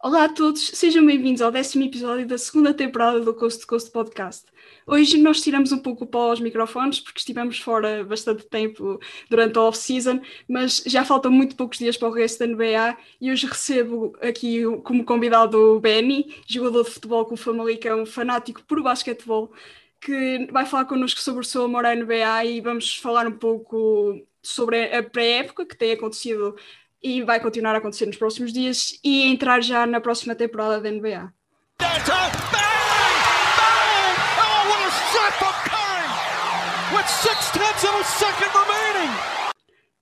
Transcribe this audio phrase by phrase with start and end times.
[0.00, 3.90] Olá a todos, sejam bem-vindos ao décimo episódio da segunda temporada do Coast to Coast
[3.90, 4.44] Podcast.
[4.86, 9.58] Hoje nós tiramos um pouco o pó aos microfones porque estivemos fora bastante tempo durante
[9.58, 13.48] a off-season, mas já faltam muito poucos dias para o resto da NBA e hoje
[13.48, 19.52] recebo aqui como convidado o Benny, jogador de futebol com o Famalicão, fanático por basquetebol,
[20.00, 24.24] que vai falar connosco sobre o seu amor à NBA e vamos falar um pouco
[24.40, 26.54] sobre a pré-época que tem acontecido
[27.02, 30.90] e vai continuar a acontecer nos próximos dias e entrar já na próxima temporada da
[30.90, 31.32] NBA.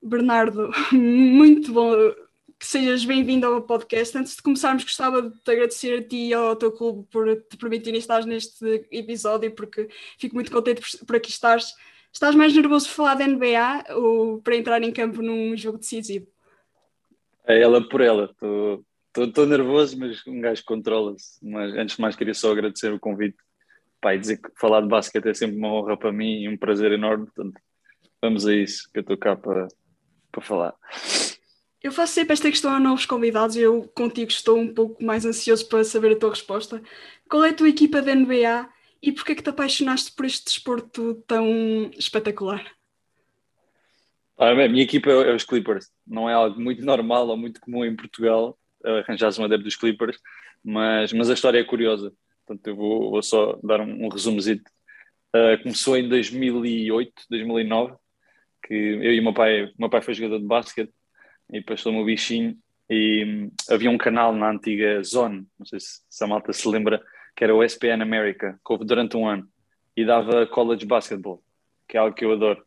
[0.02, 1.92] Bernardo, muito bom
[2.58, 4.16] que sejas bem-vindo ao podcast.
[4.16, 7.56] Antes de começarmos, gostava de te agradecer a ti e ao teu clube por te
[7.56, 11.74] permitirem estar neste episódio, porque fico muito contente por, por aqui estares.
[12.12, 16.26] Estás mais nervoso por falar da NBA ou para entrar em campo num jogo decisivo?
[17.46, 18.34] É ela por ela.
[19.16, 21.38] Estou nervoso, mas um gajo controla-se.
[21.42, 23.36] Mas antes de mais, queria só agradecer o convite.
[24.00, 26.92] Pai, dizer que falar de basquete é sempre uma honra para mim e um prazer
[26.92, 27.26] enorme.
[27.26, 27.60] Portanto,
[28.20, 29.68] vamos a isso, que eu estou cá para,
[30.30, 30.74] para falar.
[31.82, 35.24] Eu faço sempre esta questão a novos convidados e eu contigo estou um pouco mais
[35.24, 36.82] ansioso para saber a tua resposta.
[37.28, 38.68] Qual é a tua equipa da NBA
[39.00, 42.75] e porquê é que te apaixonaste por este desporto tão espetacular?
[44.38, 45.90] Ah, a minha equipa é, é os Clippers.
[46.06, 50.18] Não é algo muito normal ou muito comum em Portugal arranjar-se uma adepto dos Clippers,
[50.62, 52.12] mas, mas a história é curiosa.
[52.46, 54.08] Portanto, eu vou, vou só dar um, um.
[54.08, 57.94] Uh, começou em 2008, 2009,
[58.62, 60.92] que eu e o meu pai, meu pai foi jogador de basquete
[61.52, 62.56] e passou-me o bichinho
[62.88, 66.66] e um, havia um canal na antiga Zone, não sei se, se a malta se
[66.68, 67.02] lembra,
[67.34, 69.46] que era o SPN America, que houve durante um ano
[69.96, 71.42] e dava college basketball,
[71.88, 72.64] que é algo que eu adoro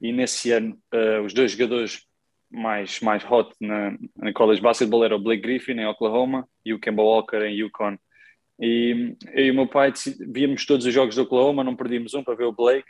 [0.00, 2.06] e nesse ano uh, os dois jogadores
[2.50, 6.78] mais, mais hot na, na college basketball eram o Blake Griffin em Oklahoma e o
[6.78, 7.98] Kemba Walker em Yukon.
[8.60, 9.92] E eu e o meu pai
[10.28, 12.88] víamos todos os jogos do Oklahoma, não perdíamos um para ver o Blake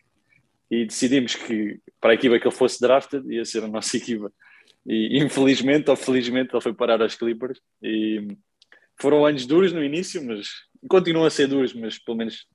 [0.70, 4.33] e decidimos que para a equipa que ele fosse drafted ia ser a nossa equipa.
[4.86, 8.29] E infelizmente ou felizmente ele foi parar aos Clippers e
[9.01, 10.48] foram anos duros no início, mas
[10.89, 12.46] continuam a ser duros, mas pelo menos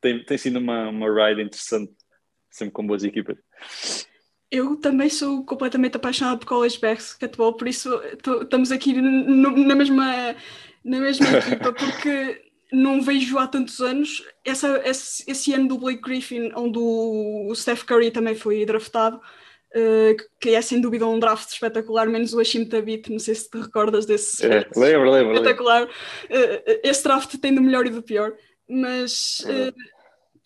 [0.00, 1.92] tem, tem sido uma, uma ride interessante
[2.56, 3.36] sempre com boas equipas.
[4.50, 8.00] Eu também sou completamente apaixonada por college basketball, por isso
[8.42, 10.36] estamos aqui no, na mesma,
[10.84, 14.24] na mesma equipa, porque não vejo há tantos anos.
[14.44, 19.16] Essa, esse, esse, ano do Blake Griffin, onde o, o Steph Curry também foi draftado,
[19.16, 23.50] uh, que é sem dúvida um draft espetacular, menos o Hashim Tabit, não sei se
[23.50, 24.46] te recordas desse.
[24.46, 25.34] É, lembro, lembro.
[25.34, 25.84] Espetacular.
[25.84, 28.32] Uh, esse draft tem do melhor e do pior,
[28.68, 29.40] mas.
[29.40, 29.95] Uh,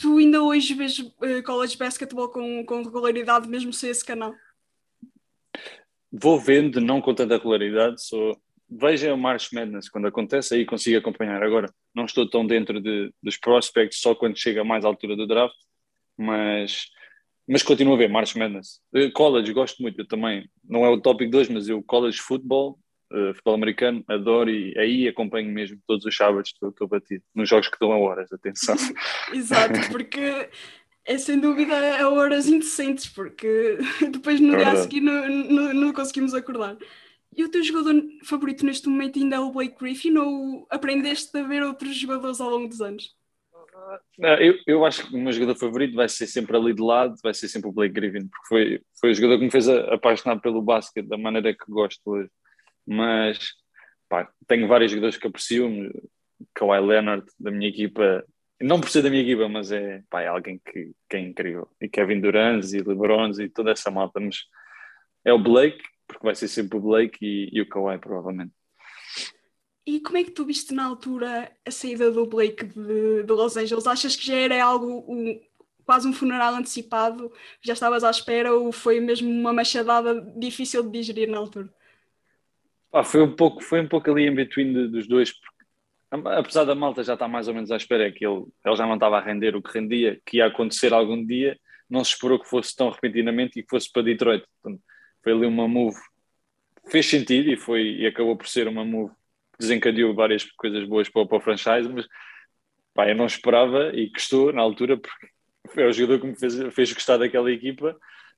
[0.01, 4.35] tu ainda hoje vês uh, college basketball com, com regularidade, mesmo sem esse canal?
[6.11, 8.37] Vou vendo, não com tanta regularidade, sou...
[8.69, 11.43] veja o March Madness quando acontece, aí consigo acompanhar.
[11.43, 15.27] Agora, não estou tão dentro de, dos prospects só quando chega mais à altura do
[15.27, 15.55] draft,
[16.17, 16.87] mas,
[17.47, 18.81] mas continuo a ver March Madness.
[18.93, 20.49] Uh, college, gosto muito, eu também.
[20.65, 22.79] Não é o tópico 2, mas eu, college football,
[23.13, 27.23] uh, futebol americano, adoro e aí acompanho mesmo todos os sábados, estou, estou batido.
[27.35, 28.77] Nos jogos que dão a horas, atenção.
[29.33, 30.49] Exato, porque
[31.05, 33.79] é sem dúvida a horas indecentes, porque
[34.11, 36.77] depois no é dia a seguir não, não, não conseguimos acordar.
[37.37, 41.43] E o teu jogador favorito neste momento ainda é o Blake Griffin ou aprendeste a
[41.43, 43.15] ver outros jogadores ao longo dos anos?
[44.19, 47.15] Não, eu, eu acho que o meu jogador favorito vai ser sempre ali de lado,
[47.23, 50.41] vai ser sempre o Blake Griffin, porque foi, foi o jogador que me fez apaixonar
[50.41, 52.31] pelo basquete da maneira que gosto hoje
[52.91, 53.39] mas
[54.09, 55.71] pá, tenho vários jogadores que aprecio,
[56.53, 58.25] Kawhi Leonard da minha equipa,
[58.61, 61.69] não por ser da minha equipa, mas é, pá, é alguém que, que, é incrível,
[61.81, 64.41] e Kevin Durant e LeBron e toda essa malta, mas
[65.25, 68.53] é o Blake, porque vai ser sempre o Blake e, e o Kawhi provavelmente.
[69.87, 73.57] E como é que tu viste na altura a saída do Blake de, de Los
[73.57, 73.87] Angeles?
[73.87, 75.41] Achas que já era algo, um,
[75.85, 77.33] quase um funeral antecipado?
[77.63, 81.73] Já estavas à espera ou foi mesmo uma machadada difícil de digerir na altura?
[83.05, 86.75] Foi, um pouco, foi um pouco ali em between de, dos dois, porque, apesar da
[86.75, 89.21] malta já estar mais ou menos à espera que ele, ele já não estava a
[89.21, 91.59] render o que rendia, que ia acontecer algum dia,
[91.89, 94.45] não se esperou que fosse tão repentinamente e que fosse para Detroit.
[94.63, 94.83] Portanto,
[95.23, 95.97] foi ali uma move,
[96.89, 99.13] fez sentido e, foi, e acabou por ser uma move
[99.53, 102.07] que desencadeou várias coisas boas para, para o franchise, mas
[102.95, 105.29] pá, eu não esperava e gostou na altura, porque
[105.75, 107.97] foi o jogador que me fez, fez gostar daquela equipa,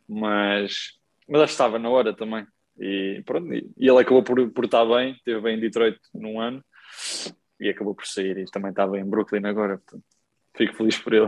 [0.08, 0.98] mas,
[1.28, 2.46] mas acho que estava na hora também.
[2.82, 6.64] E pronto, e ele acabou por, por estar bem, esteve bem em Detroit num ano
[7.60, 9.78] e acabou por sair e também estava em Brooklyn agora.
[9.78, 10.04] Portanto,
[10.54, 11.26] fico feliz por ele.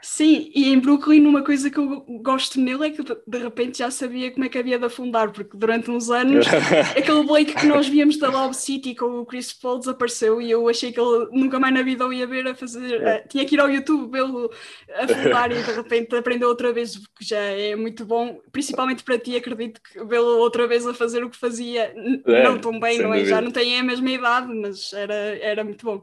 [0.00, 3.90] Sim, e em Brooklyn uma coisa que eu gosto nele é que de repente já
[3.90, 6.46] sabia como é que havia de afundar, porque durante uns anos
[6.96, 10.68] aquele Blake que nós víamos da Lob City com o Chris Paul desapareceu e eu
[10.68, 13.18] achei que ele nunca mais na vida o ia ver a fazer, é.
[13.28, 14.50] tinha que ir ao YouTube vê-lo
[14.94, 19.18] afundar e de repente aprendeu outra vez, o que já é muito bom, principalmente para
[19.18, 21.92] ti, acredito que vê-lo outra vez a fazer o que fazia,
[22.26, 23.24] é, não tão bem, não é?
[23.24, 26.02] Já não tem a mesma idade, mas era, era muito bom.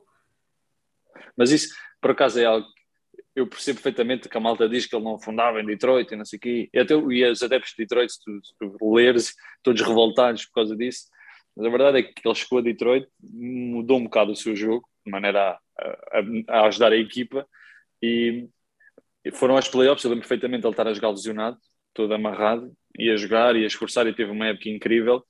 [1.36, 1.70] Mas isso
[2.06, 2.68] por acaso é algo
[3.36, 6.24] eu percebo perfeitamente que a malta diz que ele não fundava em Detroit e não
[6.24, 6.70] sei o quê.
[6.72, 10.54] E, até, e os adeptos de Detroit, se tu, se tu leres, todos revoltados por
[10.54, 11.08] causa disso.
[11.58, 14.88] Mas a verdade é que ele chegou a Detroit, mudou um bocado o seu jogo,
[15.04, 16.20] de maneira a,
[16.54, 17.46] a, a ajudar a equipa.
[18.02, 18.48] E,
[19.34, 21.58] foram aos playoffs, eu lembro perfeitamente ele estar a jogar lesionado,
[21.94, 25.26] todo amarrado, e a jogar e a esforçar, e teve uma época incrível.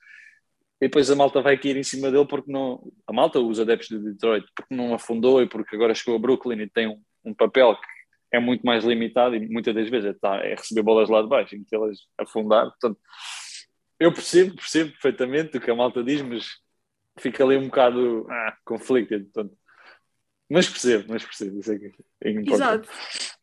[0.81, 2.92] E depois a malta vai cair em cima dele porque não.
[3.07, 6.62] A malta, os adeptos de Detroit, porque não afundou e porque agora chegou a Brooklyn
[6.62, 7.88] e tem um, um papel que
[8.36, 11.30] é muito mais limitado e muitas das vezes é, tá, é receber bolas lá de
[11.30, 12.66] baixo e metê-las afundar.
[12.72, 13.00] Portanto,
[14.00, 16.45] eu percebo, percebo perfeitamente o que a malta diz, mas
[17.18, 19.25] fica ali um bocado ah, conflicted.
[19.25, 19.57] Portanto,
[20.50, 21.92] mas percebo, mas percebo, isso é que
[22.22, 22.88] é Exato.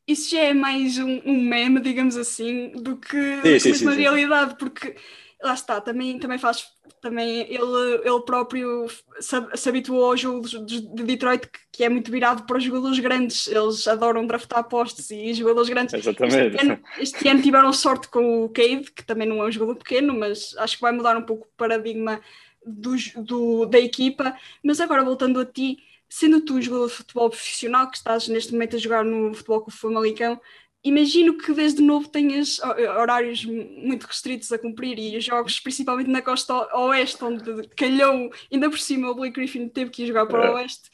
[0.06, 4.00] Isso já é mais um, um meme, digamos assim, do que, sim, sim, uma sim,
[4.00, 4.96] realidade, porque
[5.42, 6.66] lá está, também, também faz,
[7.00, 8.86] também ele, ele próprio
[9.18, 13.88] se, habituou ao jogo de Detroit que, é muito virado para os jogadores grandes, eles
[13.88, 15.94] adoram draftar apostos e jogadores grandes.
[15.94, 16.56] Exatamente.
[16.56, 19.74] Este ano, este ano tiveram sorte com o Cade, que também não é um jogador
[19.76, 22.20] pequeno, mas acho que vai mudar um pouco o paradigma
[22.64, 24.36] do, do, da equipa.
[24.62, 25.78] Mas agora voltando a ti,
[26.08, 29.62] sendo tu um jogador de futebol profissional, que estás neste momento a jogar no futebol
[29.62, 30.40] com o Famalicão,
[30.84, 32.58] imagino que desde novo tenhas
[32.98, 38.78] horários muito restritos a cumprir e jogos principalmente na costa oeste, onde calhou, ainda por
[38.78, 40.62] cima o Blake Griffin teve que ir jogar para o é.
[40.62, 40.90] oeste.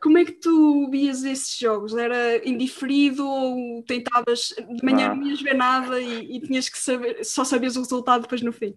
[0.00, 1.94] Como é que tu vias esses jogos?
[1.94, 6.78] Era indiferido ou tentavas de manhã não, não ias ver nada e, e, tinhas que
[6.78, 8.74] saber, só sabias o resultado depois no fim?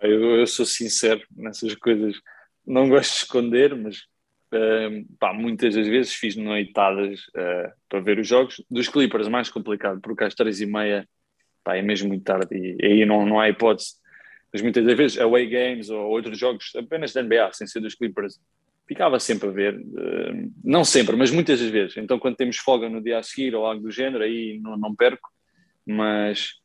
[0.00, 2.16] Eu, eu sou sincero nessas coisas.
[2.66, 4.06] Não gosto de esconder, mas
[5.18, 8.62] Pá, muitas das vezes fiz noitadas uh, para ver os jogos.
[8.70, 11.08] Dos Clippers, mais complicado, porque às três e meia
[11.64, 13.94] pá, é mesmo muito tarde e aí não, não há hipótese.
[14.52, 17.94] Mas muitas das vezes, away games ou outros jogos apenas da NBA, sem ser dos
[17.94, 18.38] Clippers,
[18.86, 19.74] ficava sempre a ver.
[19.78, 21.96] Uh, não sempre, mas muitas das vezes.
[21.96, 24.94] Então, quando temos folga no dia a seguir ou algo do género, aí não, não
[24.94, 25.30] perco.
[25.86, 26.60] Mas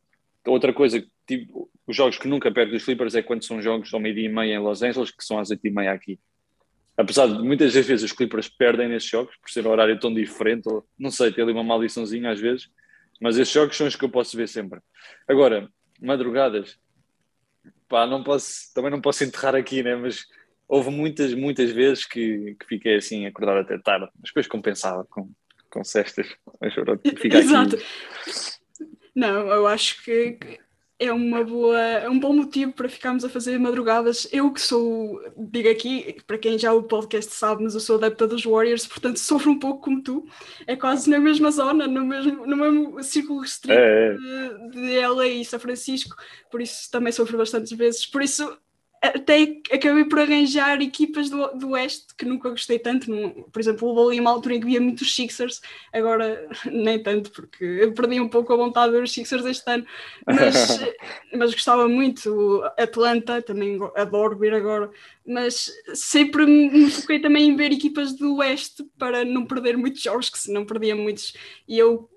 [0.45, 3.99] outra coisa, tipo, os jogos que nunca perco dos Clippers é quando são jogos ao
[4.01, 6.19] meio-dia e meia em Los Angeles, que são às oito e meia aqui
[6.97, 10.13] apesar de muitas das vezes os Clippers perdem nesses jogos por ser um horário tão
[10.13, 12.69] diferente, ou não sei, ter ali uma maldiçãozinha às vezes,
[13.21, 14.79] mas esses jogos são os que eu posso ver sempre.
[15.27, 15.69] Agora,
[16.01, 16.77] madrugadas,
[17.87, 19.95] pá, não posso, também não posso enterrar aqui, né?
[19.95, 20.25] Mas
[20.67, 25.31] houve muitas, muitas vezes que, que fiquei assim, acordado até tarde, mas depois compensava com,
[25.69, 26.27] com cestas.
[26.59, 26.73] Mas,
[27.13, 27.75] Exato.
[27.75, 27.85] Aqui.
[29.15, 30.37] Não, eu acho que
[30.99, 34.27] é uma boa, é um bom motivo para ficarmos a fazer madrugadas.
[34.31, 38.27] Eu que sou, digo aqui, para quem já o podcast sabe, mas eu sou adepta
[38.27, 40.25] dos Warriors, portanto sofro um pouco como tu.
[40.65, 44.13] É quase na mesma zona, no mesmo, no mesmo círculo restrito é, é.
[44.69, 46.15] De, de LA e São Francisco,
[46.49, 48.05] por isso também sofro bastantes vezes.
[48.05, 48.57] Por isso
[49.01, 53.07] até acabei por arranjar equipas do, do Oeste que nunca gostei tanto.
[53.51, 55.61] por exemplo, houve ali uma altura em que via muitos Sixers,
[55.93, 59.69] agora nem tanto, porque eu perdi um pouco a vontade de ver os Sixers este
[59.69, 59.85] ano,
[60.25, 60.79] mas,
[61.35, 62.63] mas gostava muito.
[62.77, 64.89] Atlanta, também adoro ver agora,
[65.25, 70.29] mas sempre me foquei também em ver equipas do Oeste para não perder muitos jogos,
[70.29, 71.33] que se não perdia muitos.
[71.67, 72.09] E eu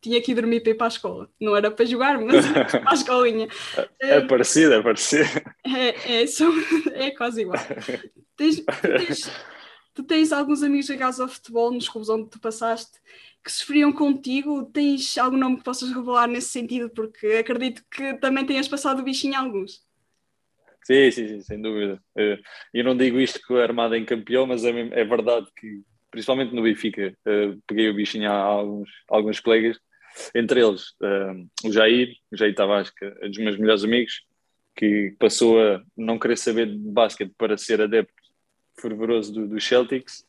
[0.00, 1.30] tinha que ir dormir para ir para a escola.
[1.40, 3.48] Não era para jogar, mas para a escolinha.
[4.00, 5.28] É, é parecido, é parecido.
[5.64, 7.58] É, é, é quase igual.
[8.36, 9.30] Tens, tu, tens,
[9.94, 13.00] tu tens alguns amigos ligados ao futebol nos clubes onde tu passaste
[13.42, 14.64] que sofriam contigo?
[14.72, 16.88] Tens algum nome que possas revelar nesse sentido?
[16.90, 19.82] Porque acredito que também tenhas passado o bichinho a alguns.
[20.84, 22.02] Sim, sim, sim, sem dúvida.
[22.72, 26.54] Eu não digo isto com a Armada em campeão, mas é, é verdade que principalmente
[26.54, 29.80] no Benfica, uh, peguei o bichinho a alguns, a alguns colegas,
[30.34, 34.22] entre eles uh, o Jair, o Jair Tavares, que é um dos meus melhores amigos,
[34.76, 38.12] que passou a não querer saber de basquete para ser adepto
[38.78, 40.24] fervoroso do, do Celtics.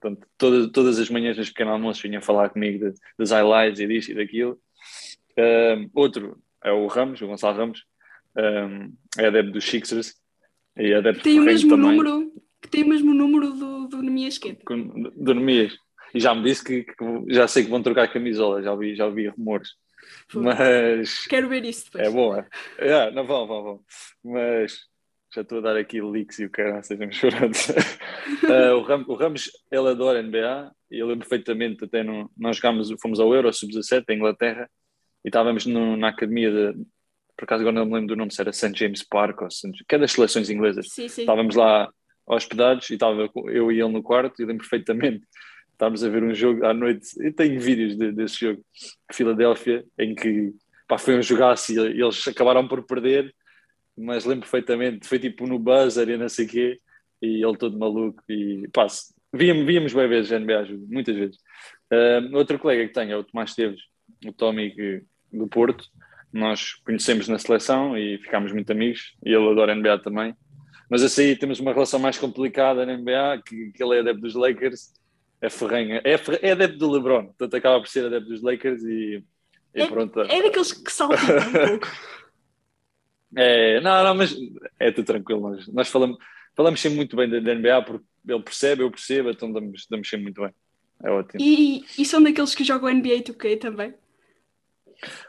[0.00, 4.10] Portanto, todas, todas as manhãs nos pequenos almoços vinha falar comigo das highlights e disto
[4.10, 4.60] e daquilo.
[5.32, 7.84] Uh, outro é o Ramos, o Gonçalo Ramos,
[8.36, 10.14] um, é adepto dos Sixers
[10.76, 11.90] e adepto Tem o mesmo também.
[11.90, 14.62] número que tem o mesmo número do, do Nemias Quente.
[15.16, 15.76] Do Nemias.
[16.14, 16.94] E já me disse que, que,
[17.28, 19.70] já sei que vão trocar camisola, já ouvi, já ouvi rumores.
[20.34, 21.26] Mas.
[21.26, 22.06] Quero ver isso depois.
[22.06, 22.44] É bom,
[22.78, 23.10] é?
[23.10, 23.84] não vão, vão, vão.
[24.24, 24.78] Mas
[25.34, 27.68] já estou a dar aqui leaks e o cara, sejamos chorados.
[28.48, 32.56] uh, o, Ram, o Ramos, ele adora NBA e eu lembro perfeitamente, até no, nós
[32.56, 34.70] jogámos, fomos ao Euro Sub-17 em Inglaterra
[35.24, 36.86] e estávamos no, na academia de,
[37.36, 38.72] por acaso agora não me lembro do nome, se era St.
[38.74, 39.70] James Park ou St.
[39.86, 40.88] que é das seleções inglesas.
[40.88, 41.22] Sim, sim.
[41.22, 41.90] Estávamos lá
[42.28, 45.26] hospedados e estava eu e ele no quarto e lembro perfeitamente
[45.78, 48.60] estávamos a ver um jogo à noite, e tenho vídeos de, desse jogo,
[49.12, 50.52] Filadélfia, em que
[50.88, 53.32] pá, foi um jogaço e eles acabaram por perder,
[53.96, 56.80] mas lembro perfeitamente, foi tipo no buzzer e não sei o quê,
[57.22, 58.88] e ele todo maluco, e pá,
[59.32, 61.36] víamos, víamos bem vezes NBA, muitas vezes.
[61.92, 63.80] Uh, outro colega que tenho é o Tomás Teves,
[64.26, 65.84] o Tommy que, do Porto,
[66.32, 70.34] nós conhecemos na seleção e ficámos muito amigos, e ele adora NBA também.
[70.88, 74.22] Mas assim aí temos uma relação mais complicada na NBA, que, que ele é adepto
[74.22, 74.92] dos Lakers,
[75.40, 79.22] é ferrenha, é, é adepto do LeBron, portanto acaba por ser adepto dos Lakers e,
[79.74, 80.20] e é, pronto.
[80.20, 81.88] É daqueles que saltam um pouco.
[83.36, 84.34] É, não, não, mas
[84.78, 85.50] é tudo tranquilo.
[85.50, 86.16] Nós, nós falamos,
[86.56, 90.08] falamos sempre muito bem da, da NBA porque ele percebe, eu percebo, então damos, damos
[90.08, 90.52] sempre muito bem.
[91.02, 91.40] É ótimo.
[91.40, 93.94] E, e são daqueles que jogam NBA 2K também?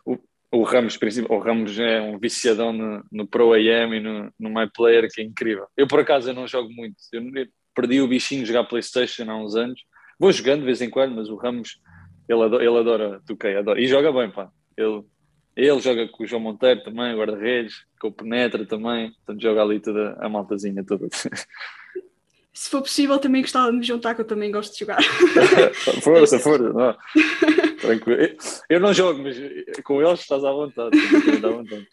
[0.05, 0.17] O,
[0.51, 0.97] o Ramos,
[1.29, 5.21] o Ramos é um viciadão no, no Pro AM e no, no My Player que
[5.21, 5.67] é incrível.
[5.77, 6.95] Eu, por acaso, eu não jogo muito.
[7.13, 7.23] Eu
[7.75, 9.79] perdi o bichinho de jogar PlayStation há uns anos.
[10.19, 11.79] Vou jogando de vez em quando, mas o Ramos,
[12.27, 13.79] ele adora, ele adora 2K, adora.
[13.79, 14.49] E joga bem, pá.
[14.75, 15.03] Ele,
[15.55, 19.11] ele joga com o João Monteiro também, guarda-redes, com o Penetra também.
[19.11, 21.07] Portanto, joga ali toda a maltazinha toda.
[22.59, 25.01] Se for possível, também gostava de me juntar, que eu também gosto de jogar.
[26.03, 26.73] força, força.
[26.73, 26.93] Não.
[27.79, 28.35] Tranquilo.
[28.69, 29.37] Eu não jogo, mas
[29.81, 30.97] com eles estás à vontade.
[30.97, 31.87] Estás à vontade.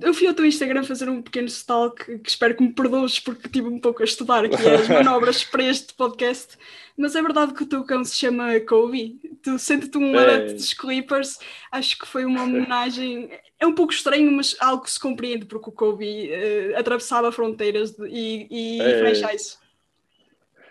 [0.00, 3.46] Eu fui ao teu Instagram fazer um pequeno stalk que espero que me perdoes porque
[3.46, 6.56] estive um pouco a estudar aqui as manobras para este podcast,
[6.96, 9.20] mas é verdade que o teu cão se chama Kobe.
[9.42, 11.38] Tu sentes-te um adepto dos Clippers,
[11.70, 13.30] acho que foi uma homenagem.
[13.58, 17.92] É um pouco estranho, mas algo que se compreende porque o Kobe uh, atravessava fronteiras
[17.92, 18.98] de, e, e é.
[18.98, 19.58] franchise.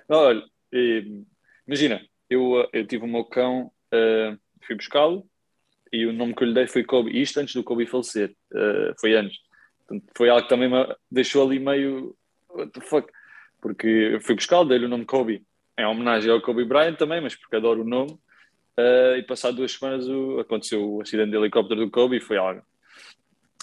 [0.07, 0.43] Olha,
[1.67, 5.27] imagina, eu, eu tive o meu cão, uh, fui buscá-lo
[5.92, 8.94] e o nome que eu lhe dei foi Kobe, isto antes do Kobe falecer, uh,
[9.00, 9.38] foi antes.
[9.80, 12.15] Portanto, foi algo que também me deixou ali meio,
[12.50, 13.12] what the fuck,
[13.62, 15.44] porque eu fui buscar, dei-lhe o nome Kobe,
[15.77, 19.72] em homenagem ao Kobe Bryant também, mas porque adoro o nome, uh, e passado duas
[19.72, 22.62] semanas o, aconteceu o acidente de helicóptero do Kobe e foi algo.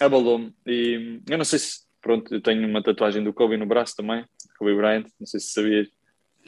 [0.00, 3.96] Abalou-me, e eu não sei se, pronto, eu tenho uma tatuagem do Kobe no braço
[3.96, 4.24] também,
[4.58, 5.88] Kobe Bryant, não sei se sabias.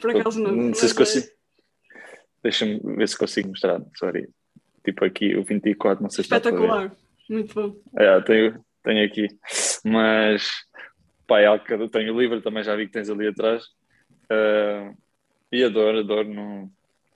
[0.01, 0.51] Por acaso não.
[0.51, 1.27] Não sei se consigo.
[1.27, 1.35] É...
[2.43, 4.27] Deixa-me ver se consigo mostrar, sorry
[4.85, 6.95] tipo aqui o 24, não sei se Espetacular,
[7.29, 7.75] muito bom.
[7.97, 9.27] É, tenho, tenho aqui,
[9.83, 10.47] mas
[11.27, 13.63] pá, é algo que eu tenho o livro, também já vi que tens ali atrás,
[14.31, 14.95] uh,
[15.51, 16.33] e adoro, adoro.
[16.33, 16.71] Não...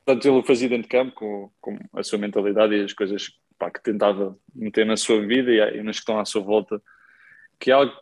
[0.05, 3.69] Tanto ele fazia dentro de campo, com, com a sua mentalidade e as coisas pá,
[3.69, 6.81] que tentava meter na sua vida e, e nos que estão à sua volta,
[7.59, 7.93] que é algo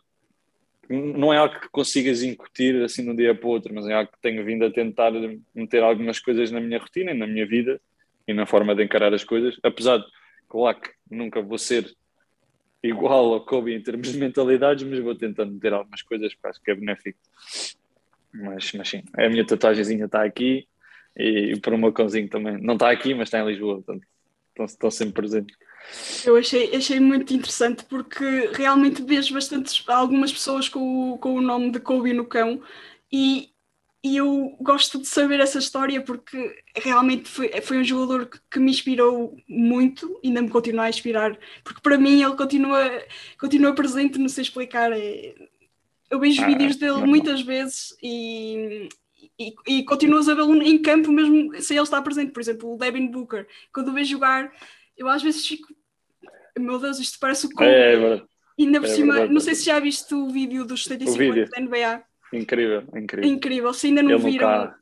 [0.90, 3.92] não é algo que consigas incutir assim de um dia para o outro, mas é
[3.92, 5.12] algo que tenho vindo a tentar
[5.54, 7.78] meter algumas coisas na minha rotina e na minha vida
[8.28, 10.06] e na forma de encarar as coisas, apesar de,
[10.48, 11.90] claro que nunca vou ser
[12.82, 16.62] igual ao Kobe em termos de mentalidades, mas vou tentando meter algumas coisas que acho
[16.62, 17.18] que é benéfico.
[18.32, 20.68] Mas, mas sim, a minha tatuagemzinha está aqui
[21.16, 22.58] e, e para o meu cãozinho também.
[22.60, 24.06] Não está aqui, mas está em Lisboa, portanto
[24.58, 25.56] estão, estão sempre presentes.
[26.24, 31.40] Eu achei, achei muito interessante porque realmente vejo bastante algumas pessoas com o, com o
[31.40, 32.60] nome de Kobe no cão
[33.10, 33.50] e,
[34.02, 38.58] e eu gosto de saber essa história porque realmente foi, foi um jogador que, que,
[38.60, 43.02] me inspirou muito, ainda me continua a inspirar, porque para mim ele continua,
[43.40, 44.92] continua presente, não sei explicar.
[44.92, 45.34] É,
[46.10, 48.88] eu vejo ah, vídeos dele muitas vezes e,
[49.36, 52.30] e, e continuas a vê-lo em campo mesmo sem ele estar presente.
[52.30, 54.52] Por exemplo, o Devin Booker, quando o vejo jogar,
[54.96, 55.74] eu às vezes fico,
[56.56, 57.66] meu Deus, isto parece o Kobe.
[57.66, 58.22] É, é
[58.56, 61.60] e ainda por é cima, não sei se já viste o vídeo dos 75 da
[61.60, 63.30] NBA Incrível, incrível.
[63.30, 63.74] Incrível.
[63.74, 64.72] Se ainda não ele viram,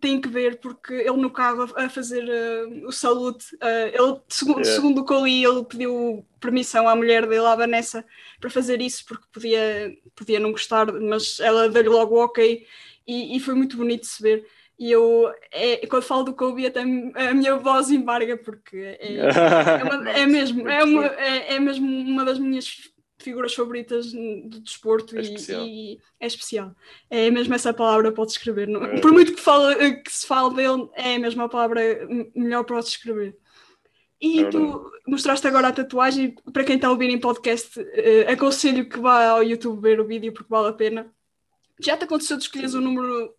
[0.00, 4.60] tem que ver, porque ele no carro a, fazer uh, o salute, uh, ele, segundo,
[4.60, 4.74] yeah.
[4.74, 8.04] segundo o Coli, ele pediu permissão à mulher dele, à Vanessa,
[8.40, 12.66] para fazer isso, porque podia, podia não gostar, mas ela deu-lhe logo ok,
[13.06, 14.46] e, e, foi muito bonito de se ver.
[14.78, 19.84] E eu, é, quando falo do Kobe, até a minha voz embarga, porque é, é,
[19.84, 22.92] uma, é mesmo, é, uma, é, é mesmo uma das minhas
[23.24, 25.66] figuras favoritas do desporto é e, especial.
[25.66, 26.76] e, é especial.
[27.10, 28.68] É mesmo essa palavra para descrever.
[28.68, 29.00] É.
[29.00, 31.80] Por muito que, fala, que se fale dele, é mesmo a palavra
[32.34, 33.36] melhor para descrever.
[34.20, 36.34] E é tu mostraste agora a tatuagem.
[36.52, 40.06] Para quem está a ouvir em podcast, uh, aconselho que vá ao YouTube ver o
[40.06, 41.12] vídeo porque vale a pena.
[41.80, 43.34] Já te aconteceu de escolheres o número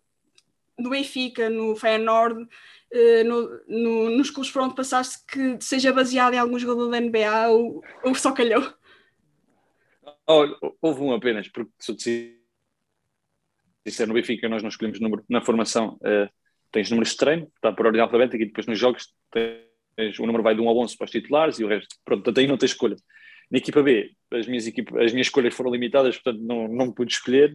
[0.78, 6.34] do Benfica, no Feyenoord, uh, no, no, nos clubes por onde passaste que seja baseado
[6.34, 8.62] em algum jogador da NBA ou, ou só calhou?
[10.26, 12.36] Houve um apenas, porque sou de
[13.86, 15.98] sincero, no Benfica nós não escolhemos número na formação.
[16.00, 16.28] Uh,
[16.72, 20.42] tens números de treino, está por ordem alfabética, e depois nos jogos tens, o número
[20.42, 21.96] vai de 1 ao 11 para os titulares e o resto.
[22.04, 22.96] Pronto, portanto aí não tens escolha.
[23.50, 27.12] Na equipa B, as minhas, equipa, as minhas escolhas foram limitadas, portanto não, não pude
[27.12, 27.54] escolher.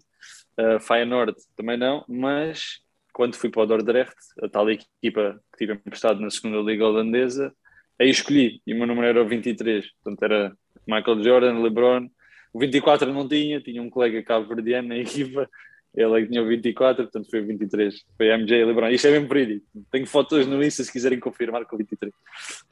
[0.57, 2.79] Uh, Feyenoord também não, mas
[3.13, 7.53] quando fui para o Dordrecht, a tal equipa que tive emprestado na segunda liga holandesa,
[7.99, 12.09] aí escolhi e o meu número era o 23, portanto era Michael Jordan, LeBron.
[12.53, 15.49] O 24 não tinha, tinha um colega cabo-verdiano na equipa,
[15.95, 18.05] ele é que tinha o 24, portanto foi o 23.
[18.15, 18.89] Foi a MJ e LeBron.
[18.89, 19.65] Isto é mesmo verídico.
[19.91, 22.13] Tenho fotos no Insta se quiserem confirmar com o 23.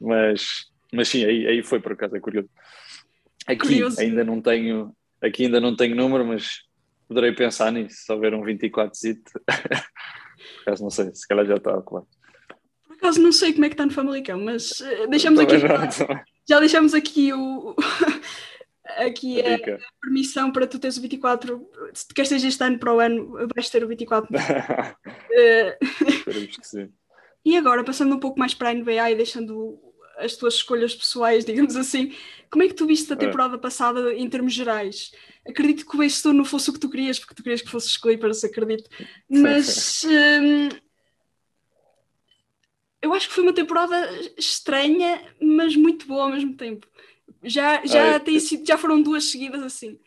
[0.00, 2.48] Mas, mas sim, aí, aí foi por acaso, é curioso.
[3.46, 4.00] Aqui curioso.
[4.00, 6.62] ainda não tenho, aqui ainda não tenho número, mas
[7.06, 9.32] poderei pensar nisso, se houver um 24 zito.
[9.44, 12.06] por acaso não sei, se calhar já está claro.
[12.86, 15.56] Por acaso não sei como é que está no Famalicão, mas uh, deixamos aqui.
[16.48, 17.76] Já deixamos aqui o.
[19.06, 21.70] aqui a, a, permissão para tu teres o 24.
[21.94, 24.34] Se tu queres este ano para o ano, vais ter o 24.
[24.34, 24.38] uh,
[26.08, 26.92] Esperemos que sim.
[27.44, 29.78] E agora, passando um pouco mais para a NBA e deixando
[30.18, 32.14] as tuas escolhas pessoais, digamos assim,
[32.50, 33.18] como é que tu viste a é.
[33.18, 35.12] temporada passada em termos gerais?
[35.46, 37.96] Acredito que o vencedor não fosse o que tu querias, porque tu querias que fosses
[37.96, 38.90] Clippers, acredito.
[39.28, 40.68] Mas hum,
[43.00, 43.96] eu acho que foi uma temporada
[44.36, 46.86] estranha, mas muito boa ao mesmo tempo.
[47.42, 49.98] Já, já, ah, tem sido, já foram duas seguidas assim.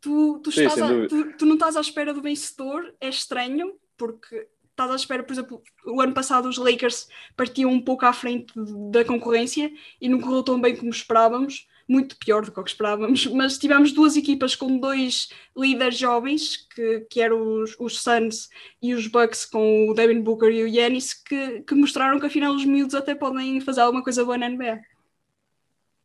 [0.00, 4.46] Tu, tu, estás a, tu, tu, não estás à espera do vencedor, é estranho, porque
[4.70, 8.52] estás à espera, por exemplo, o ano passado os Lakers partiam um pouco à frente
[8.90, 12.70] da concorrência e não correu tão bem como esperávamos, muito pior do que o que
[12.70, 18.48] esperávamos, mas tivemos duas equipas com dois líderes jovens, que, que eram os, os Suns
[18.82, 22.54] e os Bucks com o Devin Booker e o Yanis, que, que mostraram que afinal
[22.54, 24.80] os miúdos até podem fazer alguma coisa boa na NBA.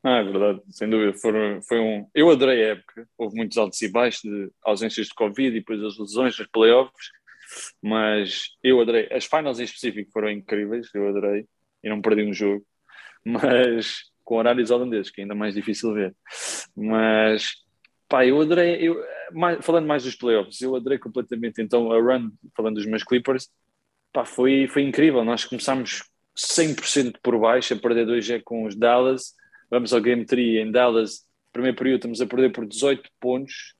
[0.03, 1.13] Ah, é verdade, sem dúvida.
[1.13, 2.07] Foram, foi um...
[2.13, 3.07] Eu adorei a época.
[3.17, 7.11] Houve muitos altos e baixos de ausências de Covid e depois as lesões nos playoffs.
[7.81, 9.07] Mas eu adorei.
[9.11, 10.89] As finals em específico foram incríveis.
[10.93, 11.45] Eu adorei.
[11.83, 12.65] E não perdi um jogo.
[13.23, 16.15] Mas com horários holandeses, que é ainda mais difícil ver.
[16.75, 17.53] Mas
[18.09, 18.77] pá, eu adorei.
[18.81, 18.99] Eu,
[19.31, 21.61] mais, falando mais dos playoffs, eu adorei completamente.
[21.61, 23.49] Então a run, falando dos meus Clippers,
[24.11, 25.23] pá, foi, foi incrível.
[25.23, 26.03] Nós começámos
[26.35, 29.39] 100% por baixo, a perder 2G com os Dallas
[29.71, 33.73] vamos ao Game 3 em Dallas, primeiro período estamos a perder por 18 pontos,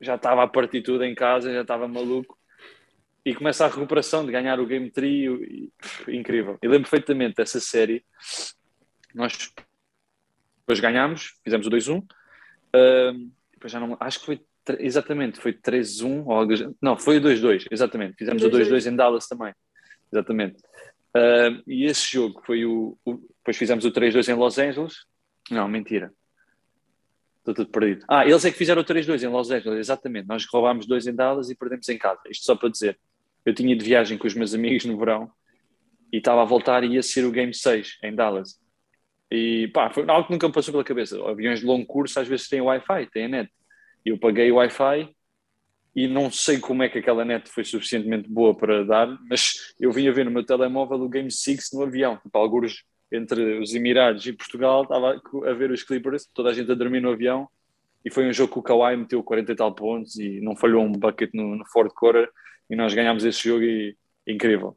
[0.00, 2.38] já estava a partir tudo em casa, já estava maluco,
[3.24, 5.72] e começa a recuperação de ganhar o Game 3, e,
[6.08, 6.56] e, incrível.
[6.62, 8.04] E lembro perfeitamente dessa série,
[9.12, 9.52] nós
[10.60, 14.40] depois ganhámos, fizemos o 2-1, uh, depois já não, acho que foi
[14.78, 18.70] exatamente, foi 3-1, ou não, foi o 2-2, exatamente, fizemos 2 -2.
[18.70, 19.52] o 2-2 em Dallas também,
[20.12, 20.62] exatamente.
[21.16, 25.04] Uh, e esse jogo foi o, o depois fizemos o 3-2 em Los Angeles,
[25.50, 26.12] não, mentira.
[27.38, 28.04] Estou tudo perdido.
[28.08, 30.26] Ah, eles é que fizeram o 3-2 em Los Angeles, exatamente.
[30.26, 32.22] Nós roubámos dois em Dallas e perdemos em casa.
[32.30, 32.98] Isto só para dizer.
[33.44, 35.30] Eu tinha de viagem com os meus amigos no verão
[36.10, 38.58] e estava a voltar e ia ser o Game 6 em Dallas.
[39.30, 41.22] E pá, foi algo que nunca me passou pela cabeça.
[41.28, 43.50] Aviões de longo curso às vezes têm Wi-Fi, têm net.
[44.04, 45.14] Eu paguei o Wi-Fi
[45.94, 49.92] e não sei como é que aquela net foi suficientemente boa para dar, mas eu
[49.92, 52.16] vim a ver no meu telemóvel o Game 6 no avião.
[52.16, 56.70] Tipo, alguns entre os Emirados e Portugal, estava a ver os Clippers, toda a gente
[56.70, 57.48] a dormir no avião,
[58.04, 60.82] e foi um jogo que o Kawhi meteu 40 e tal pontos e não falhou
[60.84, 62.28] um bucket no, no fourth quarter,
[62.68, 63.96] e nós ganhámos esse jogo e
[64.26, 64.76] incrível.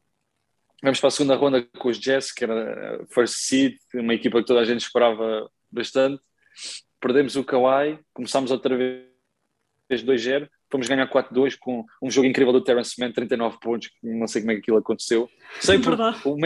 [0.81, 4.45] Vamos para a segunda ronda com os Jazz, que era first seed, uma equipa que
[4.45, 6.21] toda a gente esperava bastante.
[6.99, 9.07] Perdemos o Kawhi, começámos outra vez
[9.91, 14.41] 2-0, fomos ganhar 4-2 com um jogo incrível do Terence Mann, 39 pontos, não sei
[14.41, 15.29] como é que aquilo aconteceu.
[15.59, 15.93] Sei por,
[16.25, 16.37] o,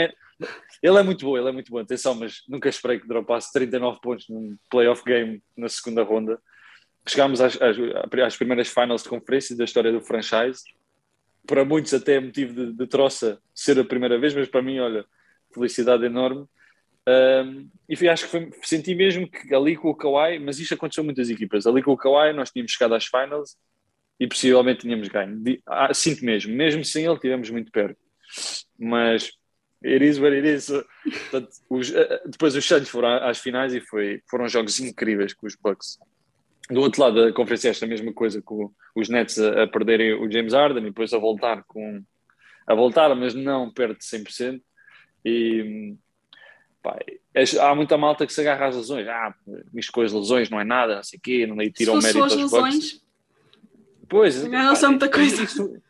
[0.81, 3.99] ele é muito bom, ele é muito bom, atenção, mas nunca esperei que dropasse 39
[4.01, 6.39] pontos num playoff game na segunda ronda.
[7.07, 7.75] Chegámos às, às,
[8.25, 10.61] às primeiras finals de conferência da história do franchise.
[11.47, 14.79] Para muitos até é motivo de, de troça ser a primeira vez, mas para mim,
[14.79, 15.05] olha,
[15.53, 16.45] felicidade enorme.
[17.07, 21.03] Um, e acho que foi, senti mesmo que ali com o Kawhi, mas isto aconteceu
[21.03, 23.57] muitas equipas, ali com o Kawhi nós tínhamos chegado às finals
[24.19, 25.41] e possivelmente tínhamos ganho.
[25.65, 27.99] Ah, sinto mesmo, mesmo sem ele tivemos muito perto.
[28.77, 29.31] Mas
[29.83, 30.71] It is what it is.
[31.29, 35.33] Portanto, os, eh, eh, depois os Suns foram às finais e foi, foram jogos incríveis
[35.33, 35.97] com os Bucks.
[36.69, 40.31] Do outro lado da conferência esta mesma coisa, com os Nets a, a, perderem o
[40.31, 42.03] James Harden e depois a voltar com
[42.67, 44.61] a voltar, mas não perto de 100%.
[45.25, 45.95] E
[46.83, 46.97] pá,
[47.33, 49.07] é, há muita malta que se agarra às lesões.
[49.07, 49.33] Ah,
[49.91, 52.75] com as lesões não é nada, não sei o quê, não tiram mérito aos lesões,
[52.75, 53.01] Bucks.
[54.07, 55.43] Pois, não são muita coisa.
[55.43, 55.81] Isso,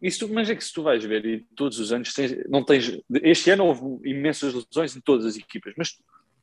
[0.00, 3.00] isso, mas é que se tu vais ver, e todos os anos tens, não tens.
[3.22, 5.96] Este ano houve imensas lesões em todas as equipas, mas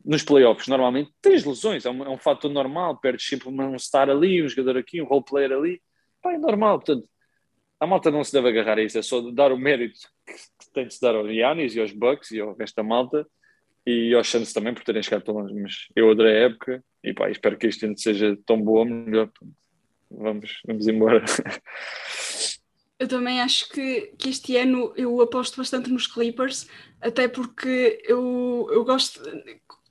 [0.04, 4.10] nos playoffs, normalmente tens lesões, é um, é um fator normal, perdes sempre um star
[4.10, 5.82] ali, um jogador aqui, um role player ali,
[6.22, 7.08] pá, é normal, portanto,
[7.80, 10.88] a malta não se deve agarrar a isso, é só dar o mérito que tem
[10.88, 13.26] de se dar aos Yannis e aos Bucks e ao resto da malta
[13.86, 17.14] e aos Suns também por terem chegado tão longe, mas eu adorei a época e
[17.14, 19.30] pá, espero que este ano seja tão bom ou melhor,
[20.10, 21.24] vamos, vamos embora.
[23.00, 26.68] Eu também acho que, que este ano eu aposto bastante nos Clippers,
[27.02, 29.22] até porque eu, eu gosto,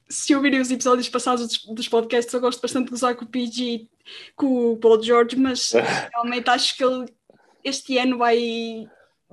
[0.09, 3.29] se ouvirem os episódios passados dos, dos, podcasts, eu gosto bastante de gozar com o
[3.29, 3.89] PG,
[4.37, 5.73] com o Paul George, mas
[6.13, 7.07] realmente acho que ele
[7.65, 8.87] este ano vai,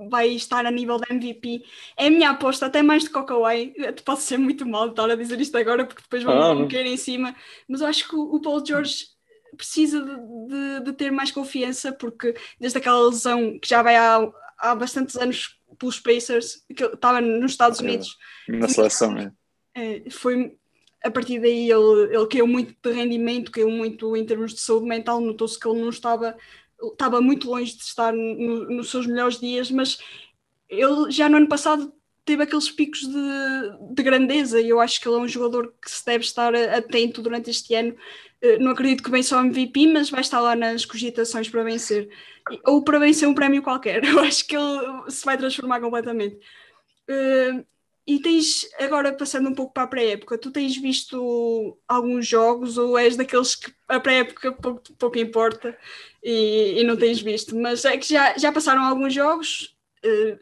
[0.08, 1.62] vai estar a nível de MVP.
[1.96, 3.74] É a minha aposta, até mais de Cockaway.
[4.04, 6.96] Posso ser muito mal estar a dizer isto agora, porque depois vão ah, cair em
[6.96, 7.34] cima,
[7.68, 9.06] mas eu acho que o, o Paul George
[9.56, 10.16] precisa de,
[10.48, 15.16] de, de, ter mais confiança, porque desde aquela lesão que já vai há, há bastantes
[15.16, 18.16] anos pelos Pacers, que estava nos Estados Unidos.
[18.48, 19.32] Na seleção, é.
[19.74, 20.10] é.
[20.10, 20.56] Foi
[21.02, 24.86] a partir daí ele, ele caiu muito de rendimento, caiu muito em termos de saúde
[24.86, 26.36] mental, notou-se que ele não estava,
[26.82, 29.98] estava muito longe de estar no, nos seus melhores dias, mas
[30.68, 31.92] ele já no ano passado
[32.24, 35.90] teve aqueles picos de, de grandeza e eu acho que ele é um jogador que
[35.90, 37.96] se deve estar atento durante este ano.
[38.42, 42.08] Eh, não acredito que vença o MVP, mas vai estar lá nas cogitações para vencer.
[42.64, 44.02] Ou para vencer um prémio qualquer.
[44.04, 46.36] Eu acho que ele se vai transformar completamente.
[47.08, 47.64] Uh,
[48.06, 52.98] e tens, agora passando um pouco para a pré-época, tu tens visto alguns jogos ou
[52.98, 55.76] és daqueles que a pré-época pouco, pouco importa
[56.22, 57.54] e, e, não tens visto?
[57.56, 59.76] Mas é que já, já passaram alguns jogos,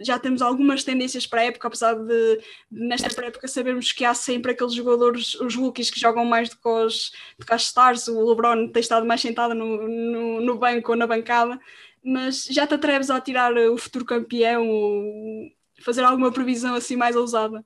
[0.01, 2.41] já temos algumas tendências para a época, apesar de,
[2.71, 6.69] nesta pré-época sabermos que há sempre aqueles jogadores, os rookies que jogam mais do que
[6.69, 10.97] os, do que stars, o LeBron tem estado mais sentado no, no, no banco ou
[10.97, 11.61] na bancada,
[12.03, 14.69] mas já te atreves a tirar o futuro campeão?
[14.69, 17.65] Ou, fazer alguma previsão assim mais ousada?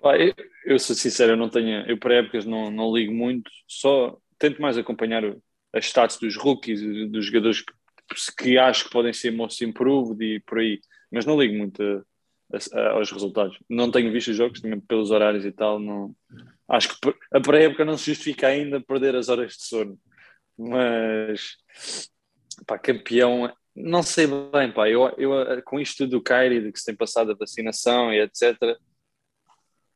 [0.00, 0.34] Pá, eu,
[0.66, 4.60] eu sou sincero, eu não tenho, eu para épocas não, não ligo muito, só tento
[4.60, 5.24] mais acompanhar
[5.72, 7.72] as stats dos rookies, dos jogadores que,
[8.38, 11.82] que acho que podem ser most improved e por aí, mas não ligo muito
[12.52, 13.58] a, a, aos resultados.
[13.68, 16.14] Não tenho visto os jogos, também pelos horários e tal, não,
[16.68, 19.98] acho que a pré-época não se justifica ainda perder as horas de sono,
[20.56, 21.56] mas
[22.66, 24.88] pá, campeão não sei bem, pá.
[24.88, 28.56] Eu, eu, com isto do Kyrie, de que se tem passado a vacinação e etc.,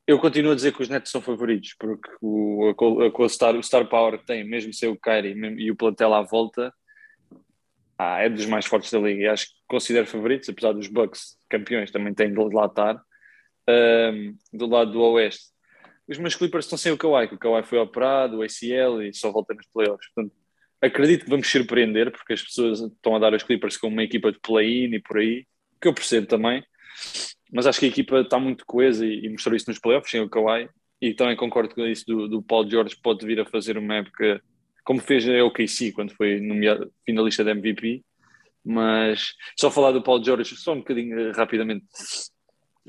[0.06, 3.62] eu continuo a dizer que os Nets são favoritos, porque o, a, a star, o
[3.62, 6.72] star power que tem, mesmo sem o Kyrie e o plantel à volta,
[7.98, 9.22] ah, é dos mais fortes da liga.
[9.22, 13.02] E acho que considero favoritos, apesar dos Bucks campeões também têm de lá estar.
[13.68, 15.48] Um, do lado do Oeste,
[16.08, 19.12] os meus Clippers estão sem o Kawhi, que o Kawhi foi operado, o ACL e
[19.12, 20.08] só volta nos playoffs.
[20.14, 20.34] Portanto,
[20.80, 24.32] acredito que vamos surpreender, porque as pessoas estão a dar os Clippers como uma equipa
[24.32, 25.44] de play-in e por aí,
[25.80, 26.64] que eu percebo também,
[27.52, 30.20] mas acho que a equipa está muito coesa e, e mostrou isso nos playoffs, sem
[30.22, 33.76] o Kawhi, e também concordo com isso do, do Paul George, pode vir a fazer
[33.76, 34.42] uma época
[34.88, 38.02] como fez a OKC quando foi nomeado finalista da MVP,
[38.64, 41.84] mas só falar do Paul George, só um bocadinho eh, rapidamente,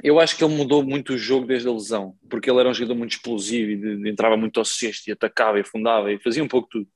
[0.01, 2.73] eu acho que ele mudou muito o jogo desde a lesão, porque ele era um
[2.73, 6.17] jogador muito explosivo e de, de, entrava muito ao cesto e atacava e afundava e
[6.19, 6.87] fazia um pouco tudo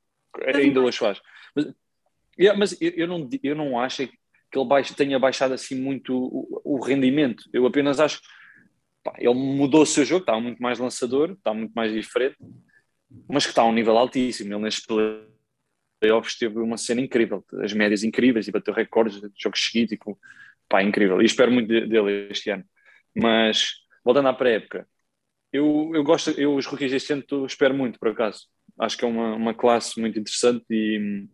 [0.56, 1.20] ainda hoje faz.
[1.54, 1.66] Mas,
[2.40, 6.16] yeah, mas eu, eu, não, eu não acho que ele baixo, tenha baixado assim muito
[6.16, 7.44] o, o rendimento.
[7.52, 8.22] Eu apenas acho
[9.18, 12.38] ele mudou o seu jogo, está muito mais lançador, está muito mais diferente,
[13.30, 14.54] mas que está a um nível altíssimo.
[14.54, 14.86] Ele nestes
[16.00, 19.98] playoffs teve uma cena incrível, as médias incríveis e bateu recordes de jogos seguidos e
[19.98, 20.18] com,
[20.68, 21.22] pá, incrível.
[21.22, 22.64] E espero muito dele este ano.
[23.16, 23.72] Mas
[24.04, 24.88] voltando à pré-época,
[25.52, 28.48] eu, eu gosto, eu os rookies este ano espero muito, por acaso
[28.80, 31.28] acho que é uma, uma classe muito interessante e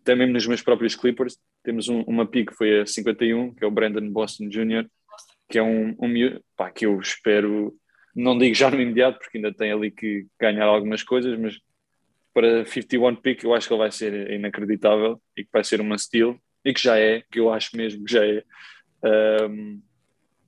[0.00, 3.64] até mesmo nos meus próprios Clippers temos um, uma pick que foi a 51, que
[3.64, 4.86] é o Brandon Boston Jr.,
[5.48, 7.74] que é um, um pá, que eu espero,
[8.14, 11.58] não digo já no imediato, porque ainda tem ali que ganhar algumas coisas, mas
[12.32, 15.98] para 51 pick eu acho que ele vai ser inacreditável e que vai ser uma
[15.98, 18.42] steal, e que já é, que eu acho mesmo que já é.
[19.48, 19.80] Um,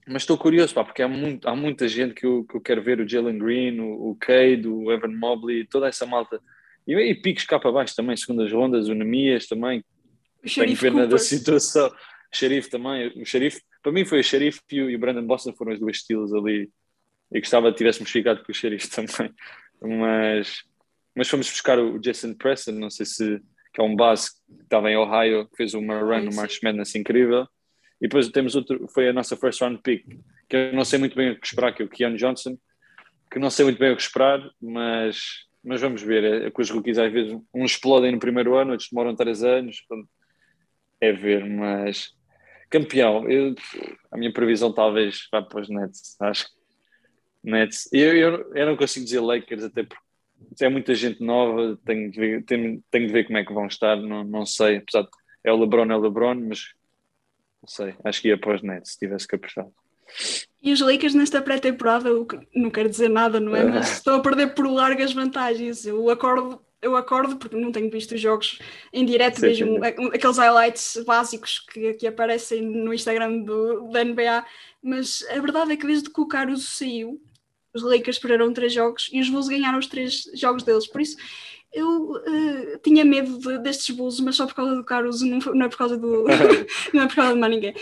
[0.06, 2.80] mas estou curioso, pá, porque há, muito, há muita gente que eu, que eu quero
[2.80, 6.40] ver, o Jalen Green, o, o Cade, o Evan Mobley, toda essa malta.
[6.86, 9.84] E, e picos cá para baixo também, segundas rondas, o Nemias também.
[10.44, 11.08] O Tenho pena Cooper.
[11.08, 11.88] da situação.
[11.88, 15.26] O Xerife também, o Xerife, para mim foi o Xerife e o, e o Brandon
[15.26, 16.70] Boston foram os dois estilos ali.
[17.32, 19.34] E gostava que tivéssemos ficado com o Xerife também.
[19.80, 20.62] Mas,
[21.14, 23.42] mas fomos buscar o Jason Preston, não sei se
[23.76, 26.94] que é um base que estava em Ohio, que fez uma run no March Madness
[26.94, 27.46] incrível.
[28.00, 30.02] E depois temos outro, foi a nossa first round pick,
[30.48, 32.56] que eu não sei muito bem o que esperar, que é o Keanu Johnson,
[33.30, 35.18] que não sei muito bem o que esperar, mas,
[35.62, 36.24] mas vamos ver.
[36.24, 39.42] É, é com os rookies às vezes uns explodem no primeiro ano, outros demoram três
[39.42, 40.08] anos, portanto,
[40.98, 42.14] é ver, mas
[42.70, 43.54] campeão, eu,
[44.10, 46.55] a minha previsão talvez vá para os Nets, acho que
[47.46, 47.88] Nets.
[47.92, 50.04] Eu, eu, eu não consigo dizer Lakers, até porque
[50.60, 53.66] é muita gente nova, tenho de ver, tenho, tenho de ver como é que vão
[53.66, 54.78] estar, não, não sei.
[54.78, 55.08] Apesar de
[55.44, 56.74] é o LeBron, é o LeBron, mas
[57.62, 59.66] não sei, acho que ia para os Nets se tivesse que apostar.
[60.62, 62.10] E os Lakers nesta pré-temporada,
[62.54, 63.64] não quero dizer nada, não é?
[63.64, 65.86] Mas estão a perder por largas vantagens.
[65.86, 68.58] Eu acordo, eu acordo porque não tenho visto os jogos
[68.92, 70.10] em direto, sim, mesmo sim.
[70.12, 74.44] aqueles highlights básicos que, que aparecem no Instagram do, da NBA.
[74.82, 77.20] Mas a verdade é que desde que o Caruso saiu,
[77.76, 80.86] os Lakers perderam três jogos e os Bulls ganharam os três jogos deles.
[80.86, 81.16] Por isso,
[81.72, 85.66] eu uh, tinha medo de, destes Bulls, mas só por causa do Caruso, não, não
[85.66, 86.24] é por causa do.
[86.92, 87.74] não é por causa de mais ninguém.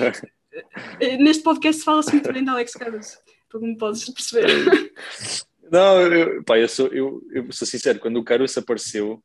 [1.01, 3.19] Eh, neste podcast fala-se muito bem de Alex Caruso,
[3.51, 4.49] como podes perceber.
[5.71, 9.23] Não, eu, pá, eu, sou, eu, eu sou sincero, quando o Caruso apareceu,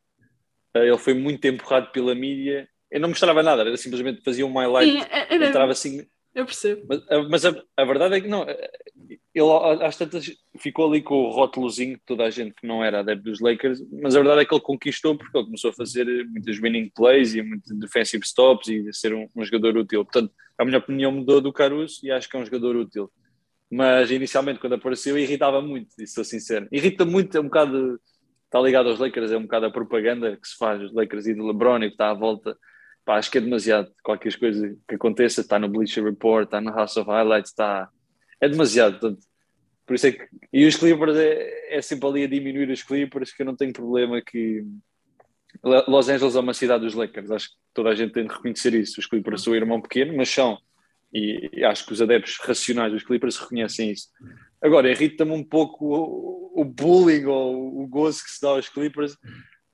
[0.74, 2.68] ele foi muito empurrado pela mídia.
[2.90, 6.86] Eu não mostrava nada, era simplesmente fazia um highlight, Sim, era, entrava assim eu percebo.
[6.88, 8.46] Mas, mas a, a, verdade é que não.
[9.34, 13.00] Ele às tantas ficou ali com o rótulozinho de toda a gente que não era
[13.00, 16.06] adepto dos Lakers, mas a verdade é que ele conquistou porque ele começou a fazer
[16.28, 20.04] muitas winning plays e muitos defensive stops e a ser um, um, jogador útil.
[20.06, 23.12] Portanto, a minha opinião mudou do Caruso e acho que é um jogador útil.
[23.72, 26.68] Mas inicialmente, quando apareceu, irritava muito, e sou sincero.
[26.72, 28.00] Irrita muito, é um bocado.
[28.46, 31.36] Está ligado aos Lakers, é um bocado a propaganda que se faz, os Lakers e
[31.36, 32.58] do LeBron e que está à volta
[33.10, 33.92] pá, acho que é demasiado.
[34.04, 37.90] Qualquer coisa que aconteça, está no Bleacher Report, está no House of Highlights, está.
[38.40, 39.00] É demasiado.
[39.00, 39.26] Portanto,
[39.84, 40.28] por isso é que.
[40.54, 43.74] E os Clippers é, é sempre ali a diminuir os Clippers, que eu não tenho
[43.74, 44.64] problema que.
[45.64, 48.76] Los Angeles é uma cidade dos Lakers, acho que toda a gente tem de reconhecer
[48.76, 49.00] isso.
[49.00, 50.60] Os Clippers são o irmão pequeno, mas são.
[51.12, 54.10] E acho que os adeptos racionais dos Clippers reconhecem isso.
[54.62, 59.18] Agora, irrita-me um pouco o, bullying ou o gozo que se dá aos Clippers,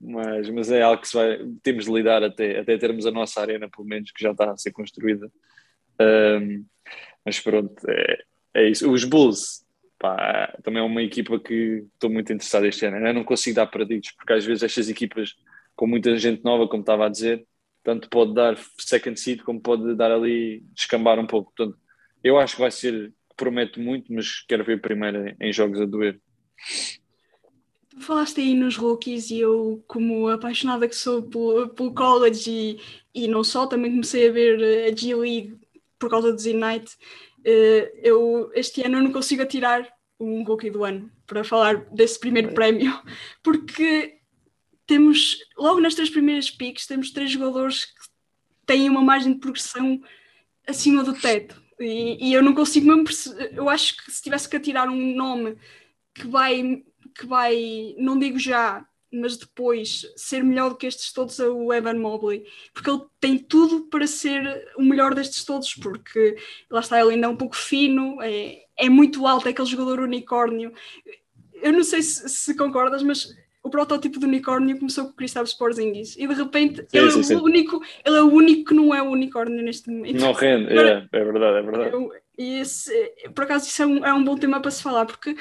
[0.06, 3.70] mas, mas é algo que vai, temos de lidar até, até termos a nossa arena,
[3.70, 5.32] pelo menos, que já está a ser construída.
[6.00, 6.65] Um,
[7.26, 8.18] mas pronto, é,
[8.54, 8.91] é isso.
[8.91, 9.65] Os Bulls,
[10.00, 13.06] pá, também é uma equipa que estou muito interessado este ano.
[13.06, 15.36] Eu não consigo dar perdidos, porque às vezes estas equipas
[15.76, 17.46] com muita gente nova, como estava a dizer,
[17.84, 21.54] tanto pode dar second seed como pode dar ali, descambar um pouco.
[21.56, 21.78] Portanto,
[22.24, 26.20] eu acho que vai ser, promete muito, mas quero ver primeiro em jogos a doer.
[27.99, 32.79] Falaste aí nos rookies e eu, como apaixonada que sou pelo, pelo college e,
[33.13, 35.58] e não só, também comecei a ver eh, a G-League
[35.97, 36.93] por causa do Z-Night.
[37.39, 39.88] Uh, eu, este ano eu não consigo atirar
[40.19, 42.91] um rookie do ano para falar desse primeiro prémio,
[43.41, 44.17] porque
[44.86, 48.10] temos, logo nas três primeiras picks, temos três jogadores que
[48.65, 50.01] têm uma margem de progressão
[50.67, 51.62] acima do teto.
[51.79, 53.05] E, e eu não consigo mesmo
[53.53, 55.58] eu acho que se tivesse que atirar um nome
[56.13, 56.84] que vai
[57.17, 61.73] que vai, não digo já, mas depois ser melhor do que estes todos é o
[61.73, 66.36] Evan Mobley, porque ele tem tudo para ser o melhor destes todos, porque
[66.69, 69.99] lá está, ele ainda é um pouco fino, é, é muito alto, é aquele jogador
[69.99, 70.73] unicórnio.
[71.62, 75.54] Eu não sei se, se concordas, mas o protótipo do unicórnio começou com o Kristaps
[75.54, 77.36] Porzingis e de repente sim, ele, sim, é sim.
[77.36, 80.19] O único, ele é o único que não é o unicórnio neste momento.
[80.19, 81.91] Não rende, é, é verdade, é verdade.
[81.91, 82.91] Eu, e esse,
[83.34, 85.36] por acaso isso é um, é um bom tema para se falar, porque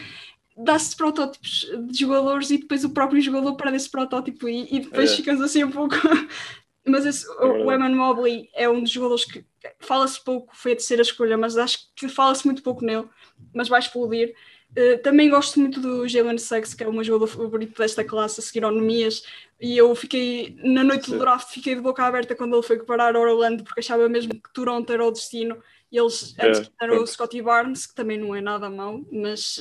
[0.57, 5.13] dá-se protótipos de jogadores e depois o próprio jogador perde esse protótipo e, e depois
[5.13, 5.17] é.
[5.17, 5.95] ficamos assim um pouco.
[6.87, 9.45] mas esse, é o, o Eman Mobley é um dos jogadores que
[9.81, 13.09] fala-se pouco, foi a terceira escolha, mas acho que fala-se muito pouco nele,
[13.55, 14.35] mas vai explodir.
[14.77, 18.41] Uh, também gosto muito do Jalen Suggs, que é o meu jogador favorito desta classe,
[18.41, 19.25] a seguir ao Nemias,
[19.61, 23.17] e eu fiquei, na noite do draft, fiquei de boca aberta quando ele foi parar
[23.17, 25.57] Orlando, porque achava mesmo que Toronto era o destino,
[25.91, 29.61] e eles é, antes era o Scotty Barnes, que também não é nada mau, mas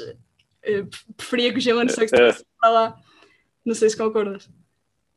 [1.15, 2.15] preferia que o Jalen Suggs é.
[2.15, 2.97] estivesse para lá.
[3.65, 4.49] Não sei se concordas.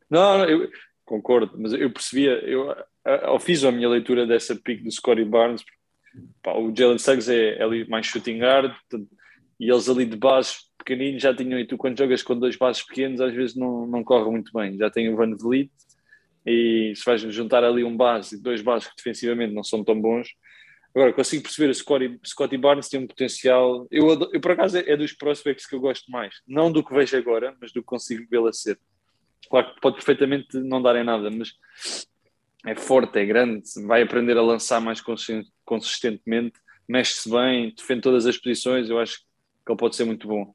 [0.09, 0.69] Não, eu
[1.05, 2.73] concordo, mas eu percebia, eu,
[3.05, 5.63] eu fiz a minha leitura dessa pick do Scotty Barnes.
[6.41, 8.73] Pá, o Jalen Suggs é, é, ali mais shooting guard
[9.59, 11.59] e eles ali de base pequeninos já tinham.
[11.59, 14.77] E tu, quando jogas com dois bases pequenos, às vezes não, não corre muito bem.
[14.77, 15.71] Já tem o Van Vliet
[16.45, 19.99] e se vais juntar ali um base e dois bases que defensivamente não são tão
[19.99, 20.29] bons,
[20.95, 21.73] Agora, consigo perceber, o
[22.25, 23.87] Scotty, Barnes tem um potencial.
[23.91, 26.35] Eu, eu, por acaso, é dos prospects que eu gosto mais.
[26.47, 28.79] Não do que vejo agora, mas do que consigo vê-lo a ser.
[29.49, 31.53] Claro que pode perfeitamente não dar em nada, mas
[32.65, 35.01] é forte, é grande, vai aprender a lançar mais
[35.63, 38.89] consistentemente, mexe-se bem, defende todas as posições.
[38.89, 40.53] Eu acho que ele pode ser muito bom.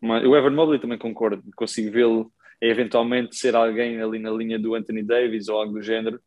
[0.00, 4.74] Mas o Evan Mobley também concordo, consigo vê-lo eventualmente ser alguém ali na linha do
[4.74, 6.20] Anthony Davis ou algo do género,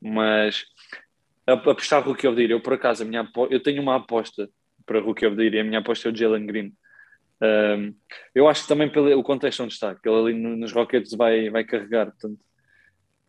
[0.00, 0.64] mas
[1.52, 2.52] apostar Rookie of the Year.
[2.52, 4.48] Eu, por acaso, a minha, eu tenho uma aposta
[4.84, 6.72] para Rookie of the Year e a minha aposta é o Jalen Green.
[7.40, 7.94] Um,
[8.34, 11.48] eu acho que também pelo o contexto onde está, que ele ali nos Rockets vai,
[11.50, 12.06] vai carregar.
[12.06, 12.38] Portanto,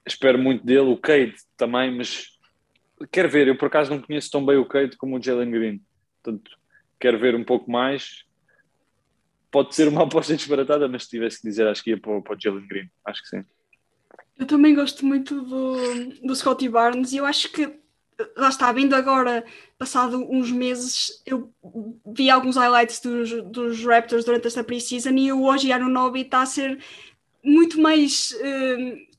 [0.06, 0.90] espero muito dele.
[0.92, 2.28] O Cade também, mas
[3.12, 3.48] quero ver.
[3.48, 5.82] Eu, por acaso, não conheço tão bem o Cade como o Jalen Green.
[6.22, 6.52] Portanto,
[7.00, 8.26] quero ver um pouco mais.
[9.52, 12.36] pode ser uma aposta disparatada, mas se tivesse que dizer, acho que ia para, para
[12.36, 12.90] o Jalen Green.
[13.06, 13.46] Acho que sim.
[14.38, 17.78] Eu também gosto muito do, do Scotty Barnes e eu acho que
[18.36, 19.46] lá está, vindo agora,
[19.78, 21.52] passado uns meses, eu
[22.06, 26.46] vi alguns highlights dos, dos Raptors durante esta pre-season e o Oji Anunobi está a
[26.46, 26.80] ser
[27.44, 29.10] muito mais uh,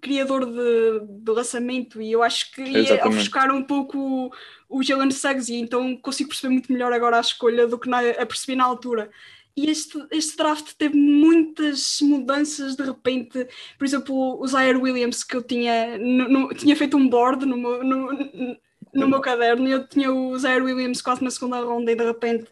[0.00, 4.30] criador de, de lançamento e eu acho que ia ofuscar um pouco o,
[4.68, 8.00] o Jalen Suggs e então consigo perceber muito melhor agora a escolha do que na,
[8.00, 9.10] a percebi na altura.
[9.58, 13.44] E este, este draft teve muitas mudanças de repente.
[13.76, 17.56] Por exemplo, o Zaire Williams, que eu tinha, no, no, tinha feito um board no
[17.56, 18.56] meu, no,
[18.94, 22.04] no meu caderno, e eu tinha o Zaire Williams quase na segunda ronda, e de
[22.04, 22.46] repente,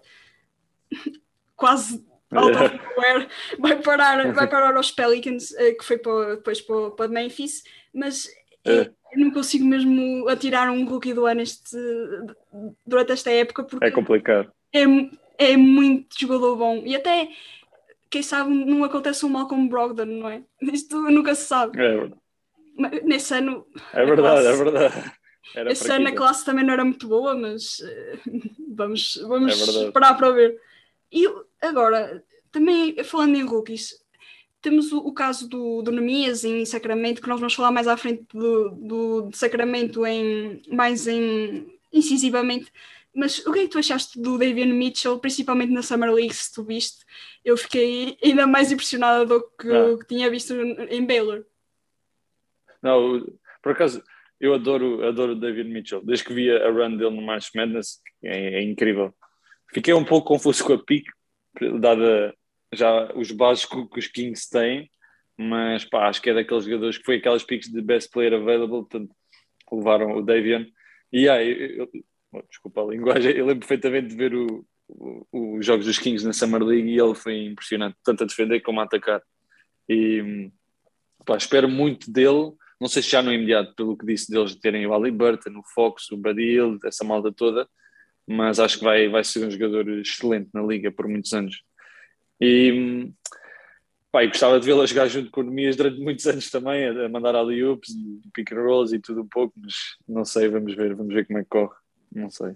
[1.55, 6.61] quase out of nowhere, vai parar, vai parar aos Pelicans, eh, que foi para, depois
[6.61, 7.63] para, para Memphis.
[7.95, 8.29] Mas
[8.65, 8.81] é.
[8.81, 11.77] eu não consigo mesmo atirar um rookie do ano este,
[12.85, 13.63] durante esta época.
[13.63, 14.51] Porque é complicado.
[14.73, 14.85] É,
[15.39, 16.83] é muito jogador bom.
[16.85, 17.29] E até,
[18.11, 20.43] quem sabe, não acontece um Malcolm Brogdon, não é?
[20.73, 21.79] Isto nunca se sabe.
[21.81, 22.21] É verdade.
[23.05, 23.67] Nesse ano.
[23.93, 25.13] É verdade, classe, é verdade.
[25.55, 28.41] Era esse ano a classe também não era muito boa, mas uh,
[28.75, 30.61] vamos, vamos é esperar para ver.
[31.11, 31.27] E
[31.61, 32.23] agora,
[32.53, 33.95] também falando em rookies,
[34.61, 37.97] temos o, o caso do, do Nemias em Sacramento, que nós vamos falar mais à
[37.97, 42.73] frente do, do, de Sacramento em, mais em, incisivamente.
[43.17, 46.53] Mas o que é que tu achaste do Davian Mitchell, principalmente na Summer League, se
[46.53, 47.03] tu viste?
[47.43, 49.97] Eu fiquei ainda mais impressionada do que, ah.
[49.99, 51.43] que tinha visto em Baylor.
[52.83, 53.27] Não,
[53.63, 54.05] por acaso,
[54.39, 56.05] eu adoro, adoro o David Mitchell.
[56.05, 59.15] Desde que vi a run dele no March Madness, é, é, incrível.
[59.73, 61.07] Fiquei um pouco confuso com a pick,
[61.81, 62.35] dada
[62.71, 64.91] já os bases que, os Kings têm,
[65.39, 68.83] mas pá, acho que é daqueles jogadores que foi aquelas picks de best player available,
[68.83, 69.11] portanto,
[69.73, 70.67] levaram o Davian.
[71.11, 71.89] E aí,
[72.49, 74.33] desculpa a linguagem, eu lembro perfeitamente de ver
[75.33, 78.81] os jogos dos Kings na Summer League e ele foi impressionante, tanto a defender como
[78.81, 79.23] a atacar.
[79.89, 80.51] E
[81.25, 84.61] pá, espero muito dele, não sei se já no imediato, pelo que disse deles de
[84.61, 87.69] terem o Ali Burton, o Fox, o Badil, essa malda toda,
[88.27, 91.63] mas acho que vai, vai ser um jogador excelente na liga por muitos anos.
[92.41, 93.11] E,
[94.13, 97.35] pá, gostava de vê-lo jogar junto com o Nemias durante muitos anos também, a mandar
[97.35, 97.89] ali ups,
[98.35, 99.75] pick and rolls e tudo um pouco, mas
[100.07, 101.75] não sei, vamos ver, vamos ver como é que corre.
[102.13, 102.53] Não sei.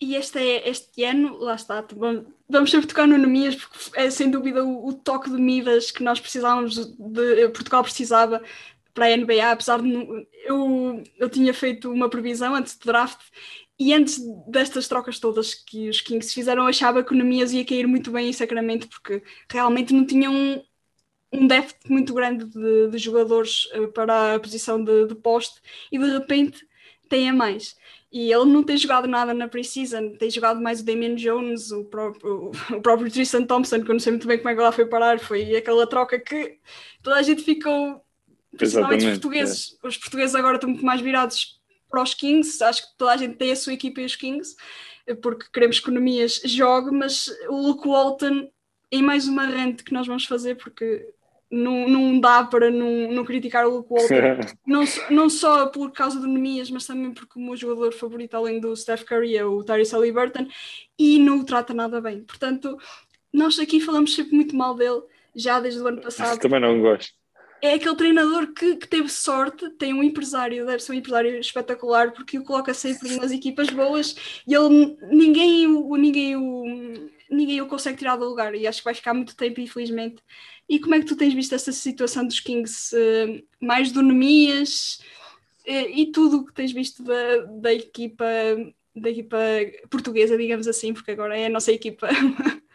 [0.00, 1.84] E este, é, este ano, lá está,
[2.48, 6.04] vamos sempre tocar no Nemias, porque é sem dúvida o, o, toque de Midas que
[6.04, 8.40] nós precisávamos, de, Portugal precisava
[8.94, 9.90] para a NBA, apesar de
[10.44, 13.20] eu, eu tinha feito uma previsão antes do draft
[13.78, 17.86] e antes destas trocas todas que os Kings fizeram, achava que o Nemias ia cair
[17.86, 20.62] muito bem em Sacramento, porque realmente não tinham um,
[21.32, 25.98] um déficit muito grande de, de jogadores uh, para a posição de, de poste e
[25.98, 26.67] de repente
[27.08, 27.76] tem a mais.
[28.10, 31.84] E ele não tem jogado nada na pre-season, tem jogado mais o Damian Jones, o
[31.84, 34.72] próprio, o próprio Tristan Thompson, que eu não sei muito bem como é que lá
[34.72, 36.58] foi parar, foi aquela troca que
[37.02, 38.02] toda a gente ficou,
[38.56, 39.78] principalmente os portugueses.
[39.82, 39.88] É.
[39.88, 43.36] Os portugueses agora estão muito mais virados para os Kings, acho que toda a gente
[43.36, 44.56] tem a sua equipa e os Kings,
[45.22, 48.50] porque queremos que o Nemias jogue, mas o Luke Walton,
[48.90, 51.06] em mais uma rente que nós vamos fazer, porque
[51.50, 56.20] não, não dá para não, não criticar o Luke Walton, não, não só por causa
[56.20, 59.64] do Nemias, mas também porque o meu jogador favorito, além do Steph Curry, é o
[59.64, 60.46] Tyrese Halliburton,
[60.98, 62.22] e não o trata nada bem.
[62.22, 62.76] Portanto,
[63.32, 65.02] nós aqui falamos sempre muito mal dele,
[65.34, 66.38] já desde o ano passado.
[66.38, 67.16] Também não gosto.
[67.60, 72.12] É aquele treinador que, que teve sorte, tem um empresário, deve ser um empresário espetacular,
[72.12, 74.14] porque o coloca sempre nas equipas boas
[74.46, 78.94] e ele ninguém, ninguém, ninguém, ninguém o consegue tirar do lugar e acho que vai
[78.94, 80.22] ficar muito tempo, infelizmente.
[80.68, 85.00] E como é que tu tens visto essa situação dos Kings, uh, mais do Nemias
[85.66, 88.24] uh, e tudo o que tens visto da, da equipa
[88.94, 89.38] da equipa
[89.88, 92.08] portuguesa, digamos assim, porque agora é a nossa equipa.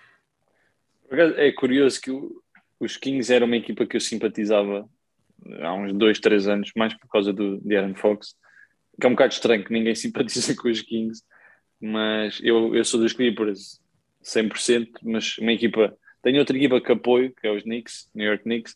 [1.38, 2.10] É curioso que
[2.80, 4.90] os Kings eram uma equipa que eu simpatizava
[5.62, 8.36] há uns dois, três anos, mais por causa do de Aaron Fox,
[9.00, 11.22] que é um bocado estranho que ninguém simpatiza com os Kings,
[11.80, 13.80] mas eu, eu sou dos Clippers
[14.24, 15.96] 100%, mas uma equipa.
[16.22, 18.76] Tenho outra equipa que apoio, que é os Knicks, New York Knicks,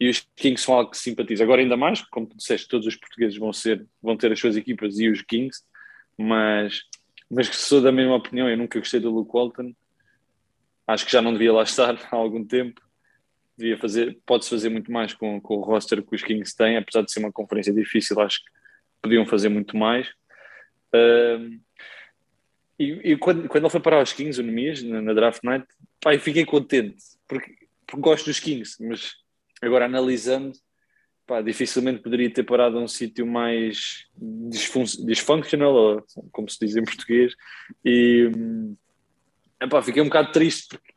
[0.00, 1.42] e os Kings são algo que simpatizo.
[1.42, 4.56] Agora, ainda mais, como tu disseste, todos os portugueses vão, ser, vão ter as suas
[4.56, 5.62] equipas e os Kings,
[6.18, 6.82] mas,
[7.30, 8.48] mas sou da mesma opinião.
[8.48, 9.74] Eu nunca gostei do Luke Walton,
[10.86, 12.80] acho que já não devia lá estar há algum tempo.
[13.56, 17.02] Devia fazer, pode-se fazer muito mais com, com o roster que os Kings têm, apesar
[17.02, 18.50] de ser uma conferência difícil, acho que
[19.02, 20.08] podiam fazer muito mais.
[20.94, 21.60] Uh,
[22.80, 25.66] e, e quando, quando ele foi para os Kings, o Nemias, na, na, draft night,
[26.00, 26.96] pá, fiquei contente,
[27.28, 27.54] porque,
[27.86, 29.16] porque gosto dos Kings, mas
[29.60, 30.52] agora analisando,
[31.26, 36.82] pá, dificilmente poderia ter parado a um sítio mais dysfunctional, ou como se diz em
[36.82, 37.34] português,
[37.84, 38.30] e,
[39.60, 40.94] epá, fiquei um bocado triste, porque,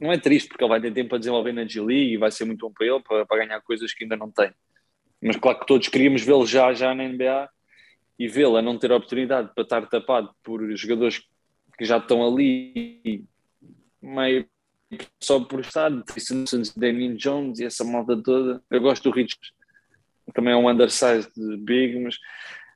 [0.00, 2.44] não é triste, porque ele vai ter tempo para desenvolver na G-League e vai ser
[2.44, 4.50] muito bom para ele, para, para ganhar coisas que ainda não tem.
[5.22, 7.48] Mas claro que todos queríamos vê-lo já, já na NBA
[8.18, 11.22] e vê-lo a não ter oportunidade para estar tapado por jogadores
[11.76, 13.24] que já estão ali
[14.00, 14.46] meio
[15.20, 16.44] só por estar, Tristan
[16.76, 18.62] Damien Jones e essa malta toda.
[18.70, 19.36] Eu gosto do Rich,
[20.32, 22.16] também é um undersized big, mas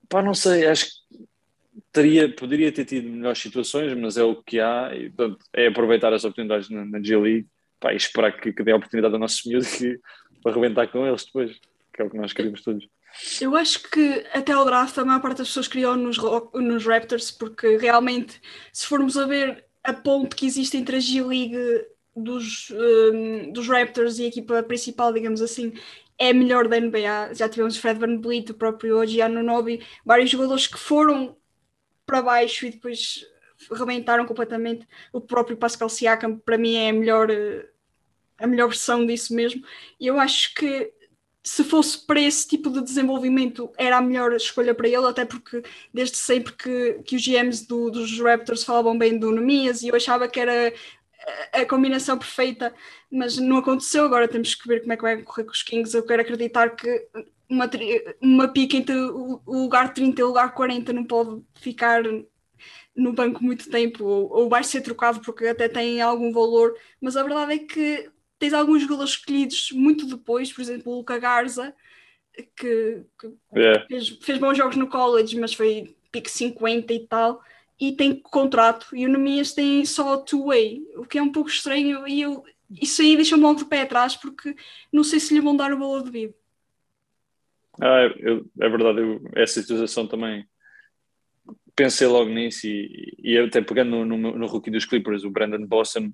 [0.09, 1.28] pá, não sei, acho que
[1.93, 6.12] teria, poderia ter tido melhores situações, mas é o que há e portanto, é aproveitar
[6.12, 7.47] as oportunidades na, na G-League
[7.78, 9.66] pá, e esperar que, que dê a oportunidade ao nosso miúdo
[10.43, 11.59] para arrebentar com eles depois,
[11.93, 12.86] que é o que nós queremos todos.
[13.40, 16.18] Eu acho que até ao draft a maior parte das pessoas criou nos,
[16.54, 18.40] nos Raptors, porque realmente,
[18.72, 21.56] se formos a ver a ponte que existe entre a G-League
[22.14, 25.72] dos, um, dos Raptors e a equipa principal, digamos assim,
[26.18, 27.34] é melhor da NBA.
[27.34, 31.36] Já tivemos Fred Van Vliet, o próprio Gianno Nobi, vários jogadores que foram
[32.06, 33.24] para baixo e depois
[33.72, 34.86] rebentaram completamente.
[35.12, 37.28] O próprio Pascal Siakam, para mim, é a melhor,
[38.38, 39.62] a melhor versão disso mesmo.
[40.00, 40.92] E eu acho que
[41.49, 45.62] se fosse para esse tipo de desenvolvimento, era a melhor escolha para ele, até porque
[45.92, 49.96] desde sempre que, que os GMs do, dos Raptors falavam bem do Nemias e eu
[49.96, 50.72] achava que era
[51.53, 52.74] a, combinação perfeita,
[53.11, 54.05] mas não aconteceu.
[54.05, 55.96] Agora temos que ver como é que vai correr com os Kings.
[55.96, 57.09] Eu quero acreditar que
[57.49, 57.68] uma,
[58.20, 62.03] uma pica entre o, o lugar 30 e o lugar 40 não pode ficar
[62.94, 67.16] no banco muito tempo ou, ou vai ser trocado porque até tem algum valor, mas
[67.16, 71.74] a verdade é que tens alguns jogadores escolhidos muito depois, por exemplo, o Luca Garza,
[72.57, 73.84] que, que yeah.
[73.86, 77.43] fez, fez, bons jogos no college, mas foi pique 50 e tal,
[77.80, 82.07] e tem contrato, e o Nemias tem só two-way, o que é um pouco estranho,
[82.07, 84.55] e eu, isso aí deixa-me logo de pé atrás, porque
[84.93, 86.34] não sei se lhe vão dar o valor devido.
[87.80, 90.47] Ah, eu, é verdade, eu, essa situação também
[91.76, 95.64] pensei logo nisso, e, e até pegando no, no, no rookie dos Clippers, o Brandon
[95.64, 96.12] Boston,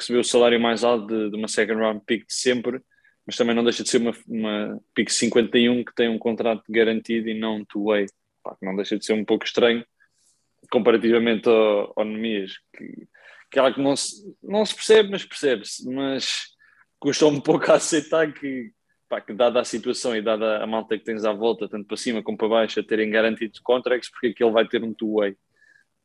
[0.00, 2.80] recebeu o salário mais alto de, de, uma second round pick de sempre,
[3.26, 7.28] mas também não deixa de ser uma, uma pick 51 que tem um contrato garantido
[7.28, 8.06] e não two-way.
[8.62, 9.84] Não deixa de ser um pouco estranho
[10.70, 13.08] comparativamente ao, ao Nemias, que,
[13.50, 15.88] que é algo que não se, não se percebe, mas percebe-se.
[15.90, 16.54] Mas
[16.98, 18.72] custa um pouco a aceitar que,
[19.08, 21.96] pá, que, dada a situação e dada a malta que tens à volta, tanto para
[21.96, 25.36] cima como para baixo, a terem garantido contracts, porque aqui ele vai ter um two-way.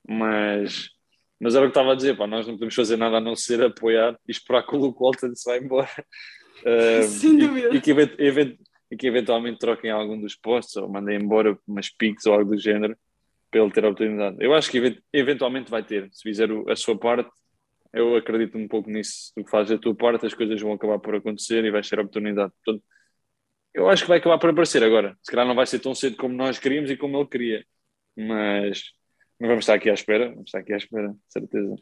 [0.07, 0.94] Mas
[1.39, 3.35] mas era o que estava a dizer, pá, nós não podemos fazer nada a não
[3.35, 5.89] ser apoiar e esperar que o Luke Walton se vá embora.
[6.65, 7.69] Uh, Sem dúvida.
[7.73, 8.57] E, e, que event, event,
[8.89, 12.57] e, que eventualmente troquem algum dos postos ou mandem embora umas piques ou algo do
[12.57, 12.97] género
[13.51, 14.37] para ele ter a oportunidade.
[14.39, 17.29] Eu acho que eventualmente vai ter, se fizer a sua parte.
[17.93, 19.31] Eu acredito um pouco nisso.
[19.35, 22.01] Tu fazes a tua parte, as coisas vão acabar por acontecer e vais ter a
[22.01, 22.51] oportunidade.
[22.63, 22.83] Portanto,
[23.73, 25.15] eu acho que vai acabar por aparecer agora.
[25.21, 27.65] Se calhar não vai ser tão cedo como nós queríamos e como ele queria.
[28.17, 28.91] Mas
[29.39, 31.75] mas vamos estar aqui à espera, vamos estar aqui à espera, certeza.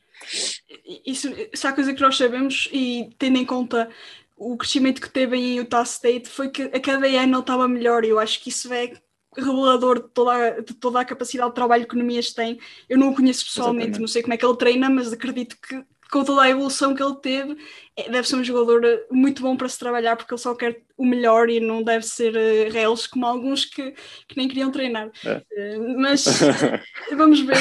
[1.06, 3.90] Isso, isso é a coisa que nós sabemos e tendo em conta
[4.36, 8.04] o crescimento que teve em Utah State foi que a cada ano ele estava melhor
[8.04, 8.94] e eu acho que isso é
[9.36, 12.60] revelador de toda, a, de toda a capacidade de trabalho que o Nemias tem.
[12.88, 14.02] Eu não o conheço pessoalmente, Exatamente.
[14.02, 17.02] não sei como é que ele treina, mas acredito que com toda a evolução que
[17.02, 17.58] ele teve,
[17.96, 20.82] é, deve ser um jogador eh, muito bom para se trabalhar, porque ele só quer
[20.98, 23.92] o melhor e não deve ser uh, reles como alguns que,
[24.28, 25.12] que nem queriam treinar.
[25.26, 25.78] É.
[25.78, 26.26] Uh, mas
[27.16, 27.58] vamos ver.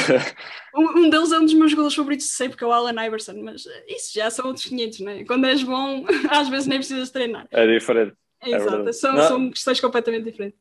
[0.75, 3.41] Um, um, deles é um dos meus jogadores favoritos, sei, porque é o Alan Iverson,
[3.43, 5.23] mas isso já são outros 500, né?
[5.25, 7.47] Quando és bom, às vezes nem precisas treinar.
[7.51, 8.13] É diferente.
[8.41, 10.59] É exato, são, são questões completamente diferentes.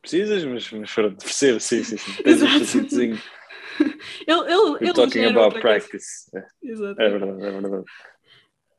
[0.00, 2.12] Precisas, mas, mas percebo, sim, sim, sim.
[2.24, 2.64] Exato
[4.26, 6.30] ele, ele, ele talking about practice.
[6.34, 6.44] É.
[6.64, 7.84] é verdade, é verdade.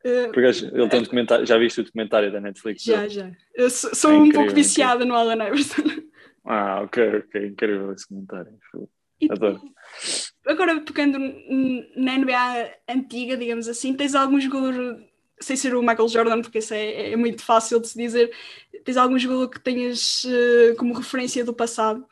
[0.05, 2.83] Uh, Porque ele tem um documentário, já viste o documentário da Netflix?
[2.83, 3.31] Já, já.
[3.53, 5.83] Eu sou, sou é um pouco viciada no Alan Iverson.
[6.45, 8.57] Ah, ok, ok, incrível esse comentário.
[9.29, 9.61] Adoro.
[10.47, 11.19] Agora, tocando
[11.95, 14.99] na NBA antiga, digamos assim, tens algum jogador,
[15.39, 18.31] sem ser o Michael Jordan, porque isso é, é muito fácil de se dizer,
[18.85, 22.05] tens algum jogador que tenhas uh, como referência do passado,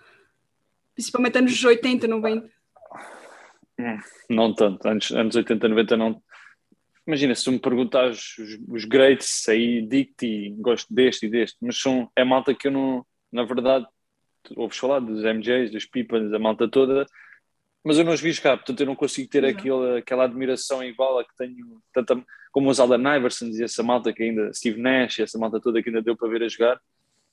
[0.93, 2.56] principalmente anos 80, 90?
[4.29, 6.21] Não tanto, anos, anos 80, 90 não.
[7.05, 11.79] Imagina, se tu me perguntares os, os greats, aí digo-te gosto deste e deste, mas
[11.79, 13.85] são, é malta que eu não, na verdade,
[14.55, 17.05] ouves falar dos MJs, dos Pippins, a malta toda,
[17.83, 21.19] mas eu não os vi jogar, portanto eu não consigo ter aquela, aquela admiração igual
[21.19, 25.19] a que tenho, tanto como os Allen Iverson e essa malta que ainda, Steve Nash,
[25.19, 26.81] essa malta toda que ainda deu para ver a jogar.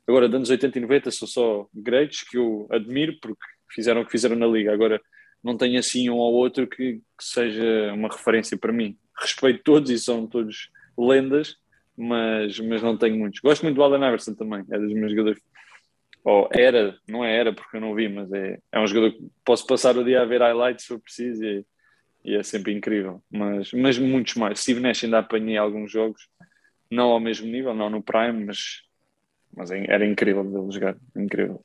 [0.07, 4.05] Agora, de anos 80 e 90 são só greats que eu admiro porque fizeram o
[4.05, 4.73] que fizeram na liga.
[4.73, 5.01] Agora,
[5.45, 8.97] não tenho assim um ou outro que, que, seja uma referência para mim.
[9.17, 11.59] Respeito todos e são todos lendas,
[11.95, 13.41] mas, mas não tenho muitos.
[13.41, 15.43] Gosto muito do Allen Iverson também, é dos meus jogadores.
[16.25, 19.29] Ou era, não é era porque eu não vi, mas é, é um jogador que
[19.45, 21.67] posso passar o dia a ver highlights se for preciso e,
[22.25, 23.23] e é sempre incrível.
[23.31, 24.61] Mas, mas muitos mais.
[24.61, 26.27] Steve Nash ainda apanhei alguns jogos,
[26.91, 28.83] não ao mesmo nível, não no Prime, mas,
[29.55, 31.63] mas é, era incrível de jogar, incrível.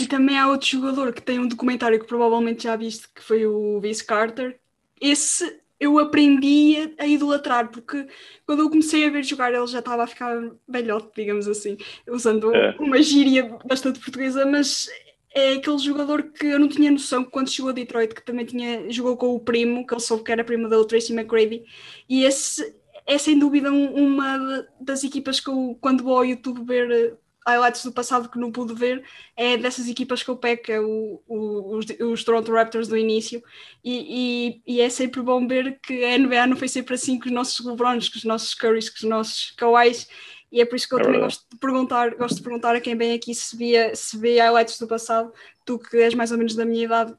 [0.00, 3.46] E também há outro jogador que tem um documentário que provavelmente já viste, que foi
[3.46, 4.58] o Vince Carter.
[5.00, 8.06] Esse eu aprendi a idolatrar, porque
[8.46, 11.76] quando eu comecei a ver jogar ele já estava a ficar velhote, digamos assim,
[12.08, 12.76] usando é.
[12.78, 14.88] uma gíria bastante portuguesa, mas
[15.34, 18.88] é aquele jogador que eu não tinha noção quando chegou a Detroit, que também tinha,
[18.90, 21.64] jogou com o primo, que ele soube que era primo da Tracy McGrady,
[22.08, 27.18] e esse é sem dúvida uma das equipas que eu, quando vou ao YouTube ver
[27.46, 29.04] highlights do passado que não pude ver
[29.36, 33.42] é dessas equipas que eu pego, é o, o, os, os, Toronto Raptors do início,
[33.82, 37.26] e, e, e, é sempre bom ver que a NBA não foi sempre assim com
[37.26, 40.08] os nossos LeBrons, com os nossos Currys, com os nossos Kawhis,
[40.50, 42.80] e é por isso que eu é também gosto de perguntar, gosto de perguntar a
[42.80, 45.32] quem vem aqui se via, se via highlights do passado,
[45.64, 47.16] tu que és mais ou menos da minha idade,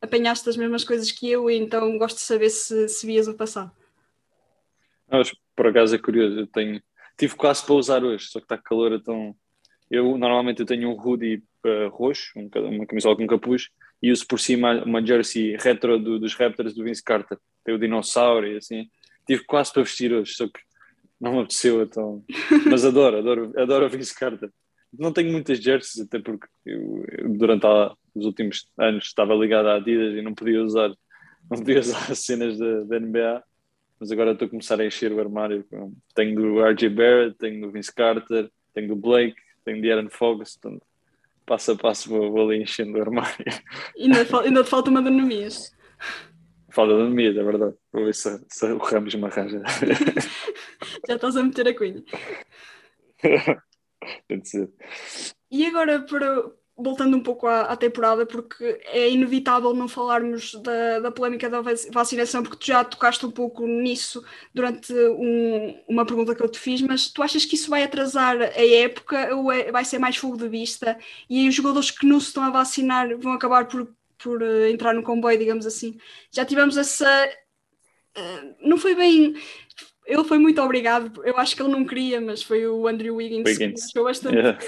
[0.00, 3.34] apanhaste as mesmas coisas que eu, e então gosto de saber se, se vias o
[3.34, 3.70] passado.
[5.08, 6.82] Mas, por acaso é curioso, eu tenho,
[7.16, 9.36] tive quase para usar hoje, só que está calor, então
[9.92, 13.68] eu normalmente eu tenho um hoodie uh, roxo, um, uma camisola com capuz,
[14.02, 17.38] e uso por cima uma jersey retro do, dos Raptors do Vince Carter.
[17.62, 18.88] Tem o dinossauro e assim.
[19.26, 20.58] Tive quase para vestir hoje, só que
[21.20, 22.24] não me apeteceu então.
[22.68, 24.50] Mas adoro, adoro, adoro o Vince Carter.
[24.98, 29.68] Não tenho muitas jerseys, até porque eu, eu, durante a, os últimos anos estava ligado
[29.68, 30.88] à Adidas e não podia usar,
[31.50, 33.44] não podia usar cenas da, da NBA.
[34.00, 35.64] Mas agora estou a começar a encher o armário.
[36.14, 40.56] Tenho do RJ Barrett, tenho do Vince Carter, tenho do Blake, tenho de Aaron Fox,
[40.56, 40.86] portanto,
[41.46, 43.44] passo a passo vou, vou ali enchendo o armário.
[43.98, 45.74] Ainda, ainda te falta uma de Anemias.
[46.70, 47.74] Falta de Anemias, é verdade.
[47.92, 49.62] Vou ver se, se o Ramos me arranja.
[51.06, 52.02] Já estás a meter a cunha.
[54.28, 54.70] Tem de ser.
[55.50, 56.50] E agora, para,
[56.82, 61.62] voltando um pouco à, à, temporada, porque é inevitável não falarmos da, da polémica da
[61.90, 64.24] vacinação, porque tu já tocaste um pouco nisso
[64.54, 68.40] durante um, uma pergunta que eu te fiz, mas tu achas que isso vai atrasar
[68.40, 72.06] a época ou é, vai ser mais fogo de vista e aí os jogadores que
[72.06, 75.96] não se estão a vacinar vão acabar por, por uh, entrar no comboio, digamos assim?
[76.30, 77.30] Já tivemos essa.
[78.16, 79.34] Uh, não foi bem.
[80.04, 83.44] Ele foi muito obrigado, eu acho que ele não queria, mas foi o Andrew Wiggins,
[83.46, 83.92] Wiggins.
[83.92, 84.36] que bastante.
[84.36, 84.58] Yeah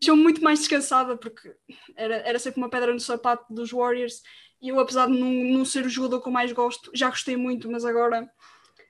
[0.00, 1.54] deixou-me muito mais descansada, porque
[1.96, 4.22] era, era sempre uma pedra no sapato dos Warriors.
[4.60, 7.36] E eu, apesar de não, não ser o jogador que eu mais gosto, já gostei
[7.36, 8.28] muito, mas agora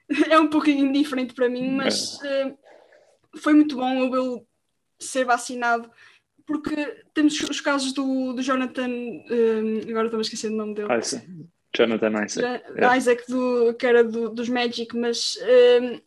[0.30, 1.70] é um pouquinho indiferente para mim.
[1.70, 2.58] Mas uh,
[3.36, 4.46] foi muito bom eu vê-lo
[4.98, 5.90] ser vacinado,
[6.46, 6.74] porque
[7.12, 10.96] temos os casos do, do Jonathan, um, eh, agora estou a esquecer o nome dele.
[10.96, 11.26] Isaac.
[11.76, 12.64] Jonathan Isaac.
[12.70, 12.96] Yeah.
[12.96, 15.36] Isaac, do, que era do, dos Magic, mas
[15.82, 16.00] um,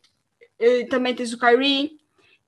[0.58, 1.99] eh, também tens o Kyrie,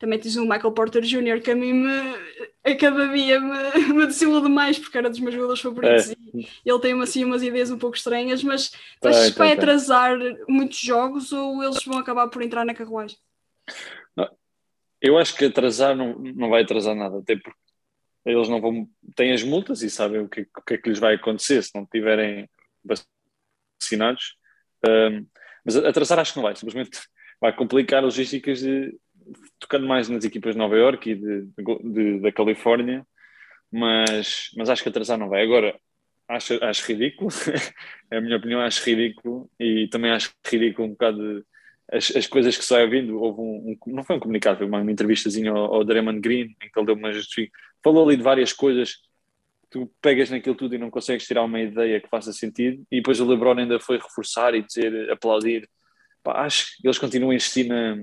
[0.02, 2.16] também tens o Michael Porter Jr., que a mim me,
[2.64, 6.16] a cada dia me, me descila demais, porque era dos meus jogadores favoritos é.
[6.34, 10.18] e ele tem assim, umas ideias um pouco estranhas, mas tá, achas que vai atrasar
[10.50, 13.16] muitos jogos ou eles vão acabar por entrar na carruagem?
[15.00, 17.60] Eu acho que atrasar não, não vai atrasar nada, até porque
[18.26, 18.90] eles não vão.
[19.16, 21.72] têm as multas e sabem o que, o que é que lhes vai acontecer se
[21.76, 22.50] não tiverem
[22.84, 24.36] vacinados.
[24.88, 25.28] Um,
[25.64, 27.00] mas atrasar acho que não vai, simplesmente
[27.40, 28.96] vai complicar as logísticas de,
[29.60, 31.48] tocando mais nas equipas de Nova York e de,
[31.84, 33.06] de, da Califórnia,
[33.72, 35.44] mas, mas acho que atrasar não vai.
[35.44, 35.80] Agora,
[36.28, 37.30] acho, acho ridículo,
[38.12, 41.46] é a minha opinião, acho ridículo e também acho ridículo um bocado
[41.92, 43.20] as, as coisas que saem vindo.
[43.20, 46.70] Houve um, um, não foi um comunicado, foi uma, entrevistazinha ao, ao Draymond Green, em
[46.72, 47.12] que ele deu uma
[47.84, 48.98] falou ali de várias coisas.
[49.70, 53.20] Tu pegas naquilo tudo e não consegues tirar uma ideia que faça sentido, e depois
[53.20, 55.70] o LeBron ainda foi reforçar e dizer, aplaudir.
[56.24, 57.98] Pá, acho que eles continuam a insistir na,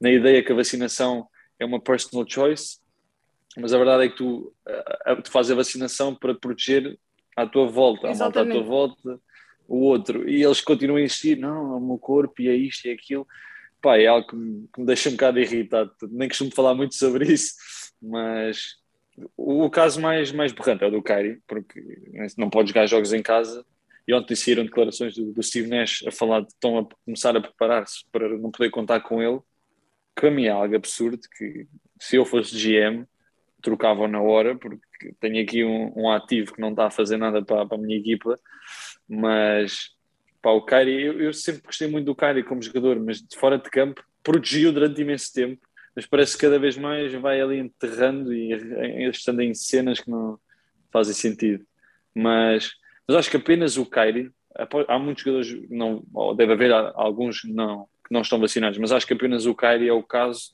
[0.00, 1.28] na ideia que a vacinação
[1.58, 2.78] é uma personal choice,
[3.56, 4.52] mas a verdade é que tu,
[5.08, 6.98] uh, tu fazes a vacinação para proteger
[7.36, 9.20] à tua volta, a malta à tua volta,
[9.68, 12.86] o outro, e eles continuam a insistir, não, é o meu corpo e é isto
[12.86, 13.26] e é aquilo,
[13.80, 16.94] pá, é algo que me, que me deixa um bocado irritado, nem costumo falar muito
[16.94, 17.54] sobre isso,
[18.00, 18.76] mas
[19.36, 21.82] o, o caso mais, mais berrante é o do Kyrie, porque
[22.36, 23.64] não pode jogar jogos em casa,
[24.08, 27.40] e ontem saíram declarações do, do Steve Nash a falar de estão a começar a
[27.40, 29.40] preparar-se para não poder contar com ele,
[30.20, 31.66] para mim é algo absurdo que
[31.98, 33.04] se eu fosse GM
[33.62, 37.42] trocavam na hora porque tenho aqui um, um, ativo que não está a fazer nada
[37.42, 38.38] para, para a minha equipa
[39.08, 39.90] mas
[40.40, 43.58] para o Kyrie, eu, eu, sempre gostei muito do Kyrie como jogador, mas de fora
[43.58, 45.60] de campo protegiu durante imenso tempo,
[45.94, 48.52] mas parece que cada vez mais vai ali enterrando e
[49.08, 50.38] estando em cenas que não
[50.90, 51.64] fazem sentido.
[52.14, 52.72] Mas,
[53.06, 54.30] mas acho que apenas o Kyrie,
[54.88, 56.04] há muitos jogadores, não,
[56.36, 59.92] deve haver alguns não, que não estão vacinados, mas acho que apenas o Kyrie é
[59.92, 60.50] o caso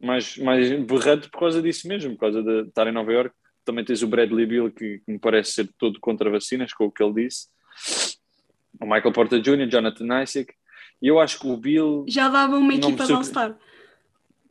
[0.00, 3.34] mais, mais berrante por causa disso mesmo, por causa de estar em Nova York.
[3.66, 6.90] Também tens o Bradley Bill, que, que me parece ser todo contra vacinas, com o
[6.90, 7.48] que ele disse.
[8.80, 10.54] o Michael Porter Jr., Jonathan Isaac,
[11.02, 12.04] e eu acho que o Bill.
[12.08, 13.54] Já dava uma equipa de All-Star.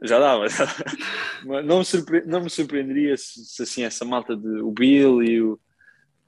[0.03, 1.63] Já dava, já dava.
[1.63, 2.23] não, me surpre...
[2.25, 5.59] não me surpreenderia se, se, assim essa malta de o Bill e o.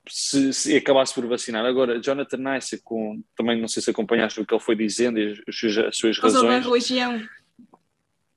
[0.10, 1.64] Se, se acabasse por vacinar.
[1.66, 5.32] Agora, Jonathan Isaac, com, também não sei se acompanhaste o que ele foi dizendo e
[5.32, 6.64] as, as suas razões.
[6.64, 7.22] da religião.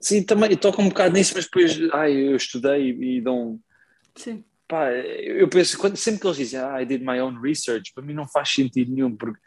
[0.01, 3.59] Sim, também toca um bocado nisso, mas depois ai, eu estudei e, e dão.
[4.15, 4.45] Sim.
[4.69, 8.05] Pá, eu penso, quando, sempre que eles dizem ah, I did my own research, para
[8.05, 9.41] mim não faz sentido nenhum, porque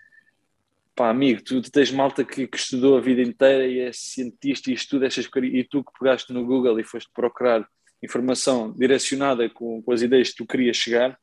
[0.96, 4.72] pá, amigo, tu, tu tens malta que, que, estudou a vida inteira e é cientista
[4.72, 7.68] e estuda estas e tu que pegaste no Google e foste procurar
[8.04, 11.18] informação direcionada com, com as ideias que tu querias chegar,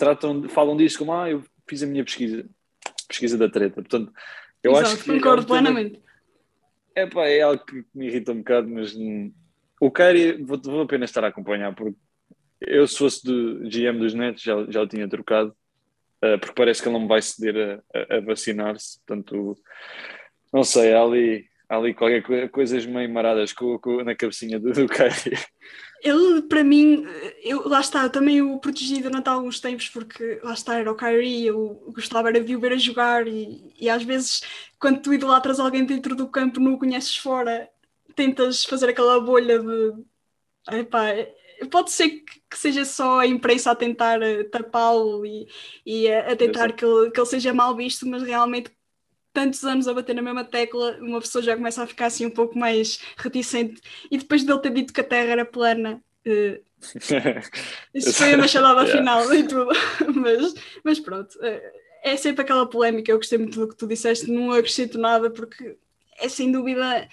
[0.00, 2.48] tratam, falam disso como ah, eu fiz a minha pesquisa,
[3.06, 3.82] pesquisa da treta.
[3.82, 4.10] Portanto,
[4.62, 5.12] eu Exato, acho que.
[5.12, 6.02] Concordo é plenamente.
[6.94, 9.32] É pá, é algo que me irrita um bocado, mas hum,
[9.80, 11.96] o Kyrie vou, vou apenas estar a acompanhar, porque
[12.60, 15.54] eu, se fosse do GM dos Nets, já, já o tinha trocado,
[16.24, 18.98] uh, porque parece que ele não vai ceder a, a, a vacinar-se.
[19.06, 19.56] Portanto,
[20.52, 24.58] não sei, há ali, há ali qualquer coisa, coisas meio maradas com, com, na cabecinha
[24.58, 25.38] do, do Kyrie.
[26.02, 27.04] Ele, para mim,
[27.42, 30.96] eu, lá está, eu também o protegi durante alguns tempos, porque lá está, era o
[30.96, 34.42] Kyrie, eu gostava era de o ver a jogar, e, e às vezes,
[34.78, 37.70] quando tu idolatras alguém dentro do campo, não o conheces fora,
[38.14, 40.04] tentas fazer aquela bolha de.
[40.72, 41.08] Epá,
[41.70, 45.48] pode ser que, que seja só a imprensa a tentar eh, tapá-lo e,
[45.84, 48.70] e a, a tentar que ele, que ele seja mal visto, mas realmente
[49.32, 52.30] tantos anos a bater na mesma tecla, uma pessoa já começa a ficar assim um
[52.30, 53.80] pouco mais reticente.
[54.10, 56.70] E depois dele ter dito que a Terra era plana, uh,
[57.94, 58.98] isso foi a machadada yeah.
[58.98, 59.70] final e tudo.
[60.14, 61.60] mas, mas pronto, uh,
[62.02, 63.10] é sempre aquela polémica.
[63.10, 65.76] Eu gostei muito do que tu disseste, não acrescento nada, porque
[66.18, 67.08] é sem dúvida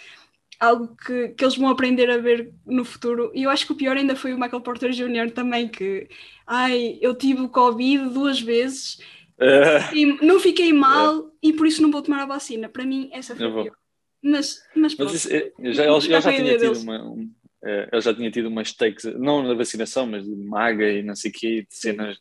[0.59, 3.32] algo que, que eles vão aprender a ver no futuro.
[3.34, 5.32] E eu acho que o pior ainda foi o Michael Porter Jr.
[5.32, 6.07] também, que
[6.45, 8.99] ai, eu tive o Covid duas vezes
[9.93, 12.70] e não fiquei mal e por isso não vou tomar a vacina.
[12.70, 13.78] Para mim, essa foi a pior.
[14.22, 17.32] Mas, mas, mas isso, é, já, ele, já, já tinha tido uma, um,
[17.64, 21.16] é, ele já tinha tido umas takes, não na vacinação, mas de maga e não
[21.16, 22.18] sei o quê, de cenas.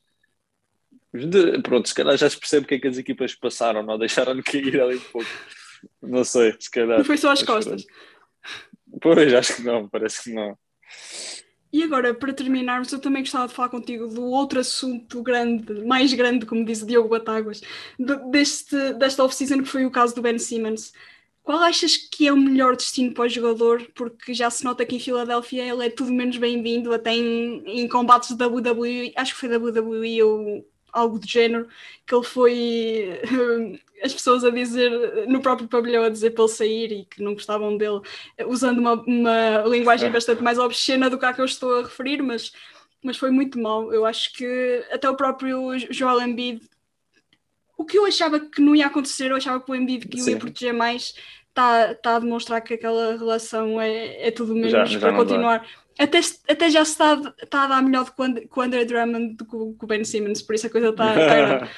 [1.13, 3.99] De, pronto, se calhar já se percebe o que é que as equipas passaram, não
[3.99, 5.29] deixaram de cair ali um pouco.
[6.03, 6.99] Não sei, se calhar.
[6.99, 7.85] Não foi só as costas.
[9.01, 10.57] Pois, acho que não, parece que não.
[11.73, 16.13] E agora, para terminarmos, eu também gostava de falar contigo do outro assunto grande, mais
[16.15, 17.61] grande, como diz o Diogo Batáguas,
[18.31, 20.93] deste, desta off-season, que foi o caso do Ben Simmons.
[21.43, 23.83] Qual achas que é o melhor destino para o jogador?
[23.95, 27.89] Porque já se nota que em Filadélfia ele é tudo menos bem-vindo, até em, em
[27.89, 31.69] combates da WWE, acho que foi WWE ou algo do género,
[32.07, 33.21] que ele foi
[34.07, 37.35] as pessoas a dizer no próprio pavilhão a dizer para ele sair e que não
[37.35, 38.01] gostavam dele,
[38.47, 42.23] usando uma, uma linguagem bastante mais obscena do que a que eu estou a referir,
[42.23, 42.53] mas,
[43.03, 43.93] mas foi muito mal.
[43.93, 46.63] Eu acho que até o próprio Joel Embiid,
[47.77, 50.39] o que eu achava que não ia acontecer, eu achava que o Embiid que ia
[50.39, 51.15] proteger mais,
[51.49, 55.61] está tá a demonstrar que aquela relação é, é tudo menos já, já para continuar.
[55.61, 59.47] Dá até, até já se está, está a dar melhor com o André Drummond do
[59.47, 61.11] que o Ben Simmons, por isso a coisa está.
[61.11, 61.69] Está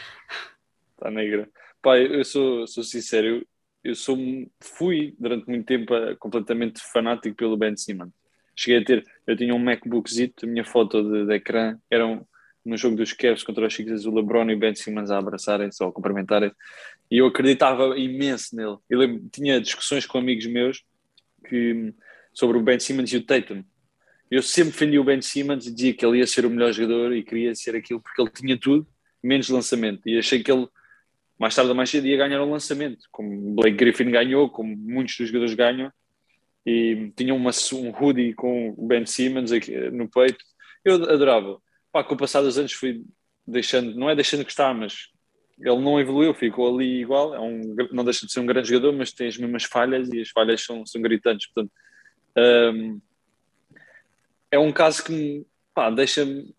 [0.98, 1.48] tá negra.
[1.82, 3.46] Pai, eu sou, sou sincero,
[3.84, 4.16] eu, sou,
[4.60, 8.10] fui durante muito tempo uh, completamente fanático pelo Ben Simmons.
[8.56, 12.24] Cheguei a ter, eu tinha um MacBookzito, a minha foto de, de ecrã era um,
[12.64, 15.90] no jogo dos Cavs contra os Chicago, o LeBron e Ben Simmons a abraçarem-se ou
[15.90, 16.52] a cumprimentarem
[17.10, 18.76] e eu acreditava imenso nele.
[18.90, 20.84] Eu tinha discussões com amigos meus
[21.48, 21.94] que,
[22.32, 23.64] sobre o Ben Simmons e o Tatum
[24.30, 27.14] eu sempre defendi o Ben Simmons e dizia que ele ia ser o melhor jogador
[27.14, 28.86] e queria ser aquilo porque ele tinha tudo,
[29.22, 30.06] menos lançamento.
[30.06, 30.68] E achei que ele,
[31.38, 35.16] mais tarde ou mais cedo, ia ganhar um lançamento, como Blake Griffin ganhou, como muitos
[35.16, 35.92] dos jogadores ganham.
[36.66, 40.44] E tinha uma, um hoodie com o Ben Simmons aqui, no peito.
[40.84, 41.60] Eu adorava.
[41.92, 43.04] Pá, com o passar dos anos fui
[43.46, 45.08] deixando, não é deixando que está, mas
[45.60, 47.34] ele não evoluiu, ficou ali igual.
[47.34, 50.20] É um, não deixa de ser um grande jogador, mas tem as mesmas falhas e
[50.20, 51.46] as falhas são, são gritantes.
[51.46, 51.72] Portanto,
[52.36, 53.00] um,
[54.50, 55.46] é um caso que me
[55.94, 56.54] deixa-me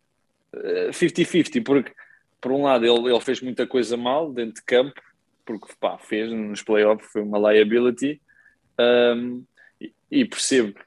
[0.91, 1.93] 50-50, uh, porque
[2.41, 5.01] por um lado ele, ele fez muita coisa mal dentro de campo,
[5.45, 8.21] porque pá, fez nos playoffs, foi uma liability,
[8.79, 9.43] um,
[9.81, 10.79] e, e, percebo,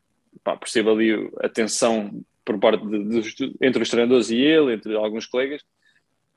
[0.43, 4.95] pá, percebo ali a tensão por parte de, de, entre os treinadores e ele, entre
[4.97, 5.63] alguns colegas,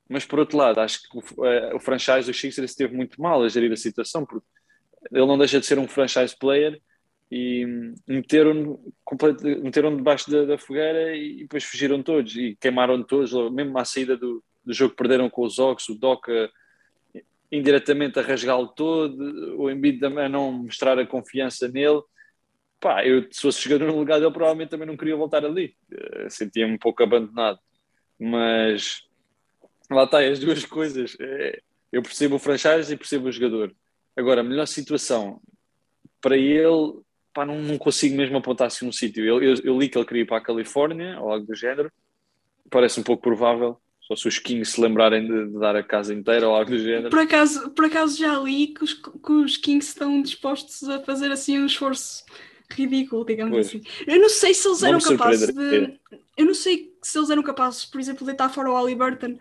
[0.07, 3.41] mas por outro lado, acho que o, uh, o franchise do Sixers esteve muito mal
[3.43, 4.45] a gerir a situação, porque
[5.11, 6.81] ele não deixa de ser um franchise player
[7.31, 8.79] e meteram-no
[9.63, 14.15] meteram debaixo da, da, fogueira e depois fugiram todos e queimaram todos, mesmo à saída
[14.15, 16.51] do, do jogo perderam com os Ox, o Doca
[17.51, 22.01] indiretamente a rasgá-lo todo, o Embiid a não mostrar a confiança nele.
[22.79, 26.27] Pá, eu se fosse jogador no lugar dele provavelmente também não queria voltar ali, eh,
[26.29, 27.59] sentia-me um pouco abandonado,
[28.19, 29.03] mas
[29.89, 31.15] lá está, as duas coisas.
[31.19, 31.61] É,
[31.91, 33.73] Eu percebo o franchise e percebo o jogador.
[34.17, 35.41] Agora, a melhor situação
[36.21, 36.99] para ele,
[37.33, 39.23] pá, não, não consigo mesmo apontar assim um sítio.
[39.23, 41.91] Eu, eu, eu, li que ele queria ir para a Califórnia ou algo do género.
[42.69, 43.79] Parece um pouco provável.
[44.07, 46.77] Só se os Kings se lembrarem de, de, dar a casa inteira ou algo do
[46.77, 47.09] género.
[47.09, 51.31] Por acaso, por acaso já li que os, que os Kings estão dispostos a fazer
[51.31, 52.23] assim um esforço
[52.69, 53.67] ridículo, digamos pois.
[53.67, 53.81] assim.
[54.05, 55.99] Eu não sei se eles eram capazes de.
[56.37, 59.39] Eu não sei se eles eram capazes, por exemplo, de deitar fora o Ali Burton,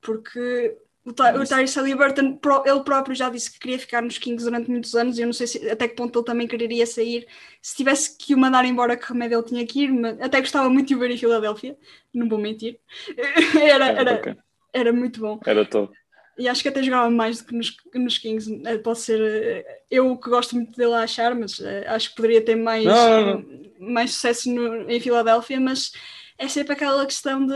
[0.00, 0.76] porque
[1.08, 4.94] o, o Tyrese Halliburton, ele próprio já disse que queria ficar nos Kings durante muitos
[4.94, 7.26] anos e eu não sei se, até que ponto ele também quereria sair.
[7.62, 10.68] Se tivesse que o mandar embora, que remédio ele tinha que ir, mas até gostava
[10.68, 11.76] muito de o ver em Filadélfia,
[12.12, 12.78] não vou mentir.
[13.60, 14.36] Era, era,
[14.72, 15.40] era muito bom.
[15.44, 15.92] Era top.
[16.38, 18.62] E acho que até jogava mais do que nos, nos Kings.
[18.64, 22.16] Eh, pode ser eh, eu que gosto muito dele a achar, mas uh, acho que
[22.16, 23.90] poderia ter mais, não, não, não.
[23.92, 25.58] mais sucesso no, em Filadélfia.
[25.58, 25.92] Mas
[26.38, 27.54] é sempre aquela questão de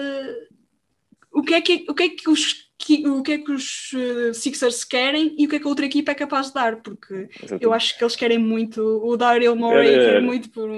[1.33, 3.93] o que é que, o que, é que os que, o que é que os
[3.93, 6.83] uh, Sixers querem e o que é que a outra equipa é capaz de dar,
[6.83, 7.65] porque Exatamente.
[7.65, 10.69] eu acho que eles querem muito, o Daryl Morey quer muito por,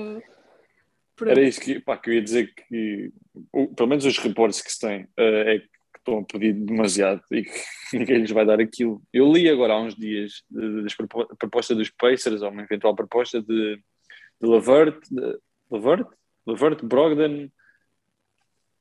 [1.16, 1.28] por...
[1.28, 3.10] Era isso que, pá, que eu ia dizer que,
[3.74, 7.42] pelo menos os reportes que se têm, uh, é que estão a pedir demasiado e
[7.42, 7.50] que
[7.98, 9.02] ninguém lhes vai dar aquilo.
[9.12, 10.42] Eu li agora há uns dias
[11.32, 13.76] a proposta dos Pacers, ou uma eventual proposta de,
[14.40, 15.38] de Lavert, de,
[15.70, 16.06] Lavert,
[16.46, 17.48] Lavert, Brogdon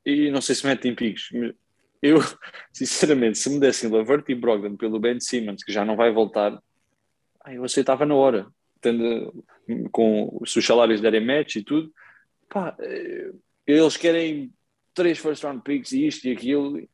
[0.04, 1.30] e não sei se metem picos,
[2.04, 2.18] eu,
[2.70, 6.60] sinceramente, se me dessem Lavert e Brogdon pelo Ben Simmons, que já não vai voltar,
[7.46, 8.46] eu aceitava na hora.
[8.80, 9.44] Tendo,
[9.90, 11.90] com os seus salários derem match e tudo.
[12.50, 13.32] Pá, eh,
[13.66, 14.52] eles querem
[14.92, 16.86] três first round picks e isto e aquilo.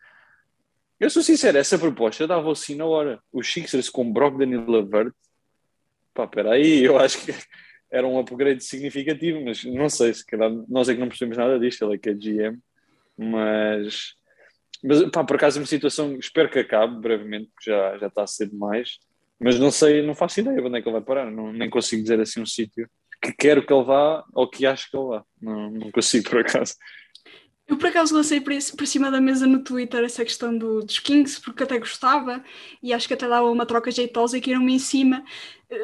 [1.00, 3.20] Eu sou sincero, essa proposta dava assim na hora.
[3.32, 5.12] Os Sixers com Brogdon e Lavert,
[6.14, 7.34] pá, peraí, eu acho que
[7.90, 11.58] era um upgrade significativo, mas não sei, se calhar nós é que não percebemos nada
[11.58, 12.58] disto, ele é que é GM,
[13.18, 14.14] mas
[14.82, 18.22] mas, pá, por acaso, é uma situação, espero que acabe brevemente, porque já, já está
[18.22, 18.98] a ser demais.
[19.38, 21.30] Mas não sei, não faço ideia onde é que ele vai parar.
[21.30, 22.88] Não, nem consigo dizer assim um sítio
[23.22, 25.24] que quero que ele vá ou que acho que ele vá.
[25.40, 26.74] Não, não consigo, por acaso.
[27.70, 31.40] Eu por acaso lancei por, cima da mesa no Twitter essa questão do, dos Kings,
[31.40, 32.42] porque até gostava
[32.82, 35.24] e acho que até dava uma troca jeitosa e que iam-me em cima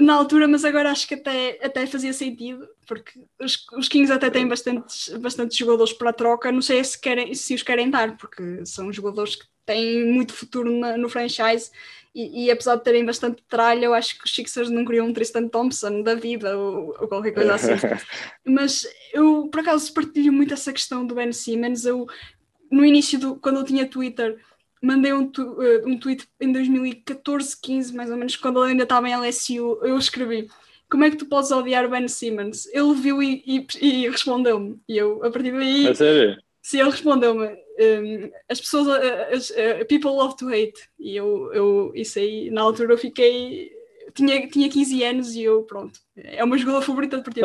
[0.01, 4.28] na altura, mas agora acho que até, até fazia sentido, porque os, os Kings até
[4.28, 8.16] têm bastantes, bastantes jogadores para a troca, não sei se, querem, se os querem dar,
[8.16, 11.71] porque são jogadores que têm muito futuro na, no franchise
[12.17, 15.12] e, e, apesar de terem bastante tralha, eu acho que os Sixers não queriam um
[15.12, 17.73] Tristan Thompson da vida ou, ou qualquer coisa assim.
[18.43, 21.85] Mas eu, por acaso, partilho muito essa questão do Ben Simmons.
[21.85, 22.07] Eu,
[22.73, 24.39] no início, do, quando eu tinha Twitter,
[24.81, 28.85] mandei um, tu, uh, um tweet em 2014, 15, mais ou menos, quando ele ainda
[28.85, 29.81] estava em LSU.
[29.83, 30.49] Eu escrevi:
[30.91, 32.64] Como é que tu podes odiar Ben Simmons?
[32.73, 34.81] Ele viu e, e, e respondeu-me.
[34.89, 35.87] E eu, a partir daí.
[35.87, 36.43] É sério?
[36.62, 38.89] Sim, ele respondeu-me: um, as pessoas,
[39.33, 40.89] as, uh, people love to hate.
[40.99, 43.70] E eu, eu, isso aí, na altura eu fiquei.
[44.14, 47.41] Tinha, tinha 15 anos e eu, pronto, é o meu jogador favorito de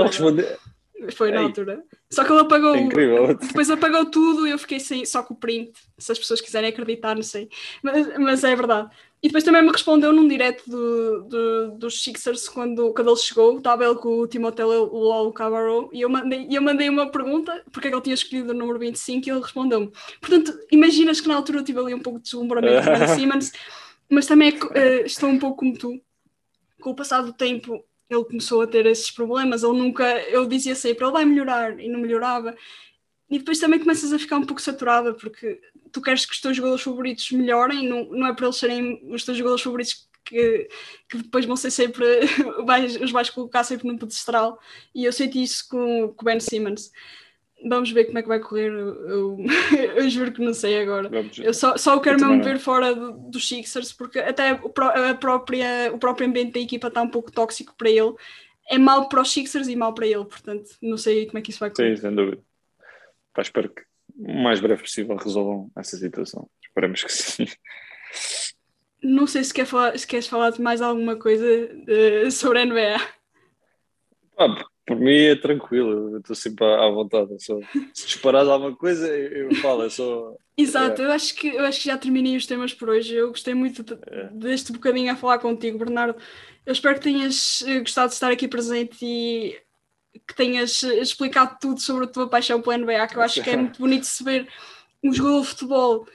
[1.16, 1.44] Foi na Ei.
[1.46, 1.84] altura.
[2.10, 2.76] Só que ele apagou.
[2.76, 2.84] É.
[3.34, 5.72] Depois apagou tudo e eu fiquei sem, só com o print.
[5.98, 7.50] Se as pessoas quiserem acreditar, não sei.
[7.82, 8.90] Mas, mas é verdade.
[9.24, 13.56] E depois também me respondeu num direct do, do, dos Sixers quando, quando ele chegou,
[13.58, 17.88] estava ele com o Timothée Lol Cabarro e eu mandei, eu mandei uma pergunta porque
[17.88, 19.92] é que ele tinha escolhido o número 25 e ele respondeu-me.
[20.20, 23.52] Portanto, imaginas que na altura eu tive ali um pouco de deslumbramento com o Simmons,
[24.10, 26.02] mas também é, uh, estou um pouco como tu.
[26.82, 30.76] Com o passar do tempo ele começou a ter esses problemas, ele nunca, eu dizia
[30.76, 32.56] sempre, ele vai melhorar e não melhorava.
[33.30, 36.58] E depois também começas a ficar um pouco saturada, porque tu queres que os teus
[36.58, 40.68] jogadores favoritos melhorem, não, não é para eles serem os teus jogadores favoritos que,
[41.10, 42.06] que depois vão ser sempre,
[42.66, 44.60] vais, os vais colocar sempre num pedestral.
[44.94, 46.92] E eu senti isso com o Ben Simmons.
[47.64, 48.72] Vamos ver como é que vai correr.
[48.72, 49.38] Eu,
[49.96, 51.10] eu, juro que não sei agora.
[51.38, 56.00] Eu só, só quero mesmo ver fora do, dos Sixers, porque até a própria, o
[56.00, 58.14] próprio ambiente da equipa está um pouco tóxico para ele.
[58.70, 61.52] É mau para os Sixers e mau para ele, portanto, não sei como é que
[61.52, 61.96] isso vai correr.
[61.96, 62.42] Sim, sem dúvida.
[63.34, 63.84] Pá, espero que
[64.18, 66.50] o mais breve possível resolvam essa situação.
[66.64, 67.46] Esperamos que sim.
[69.04, 72.60] Não sei se, quer falar, se queres falar de mais alguma coisa de, eh, sobre
[72.60, 72.98] a NBA.
[74.38, 77.30] Ah, por mim é tranquilo, eu estou sempre à, vontade.
[77.44, 77.60] Só,
[77.94, 79.84] se disparares alguma coisa, eu, falo.
[79.84, 81.06] Eu sou, Exato, é.
[81.06, 83.16] eu, acho que, eu acho que já terminei os temas por hoje.
[83.16, 84.30] Eu gostei muito de, é.
[84.34, 86.20] deste bocadinho a falar contigo, Bernardo.
[86.66, 89.58] Eu espero que tenhas eh, gostado de estar aqui presente e
[90.28, 93.50] que tenhas eh, explicado tudo sobre a tua paixão pela NBA, que eu acho que
[93.50, 94.48] é muito bonito se ver
[95.04, 96.08] um jogador de futebol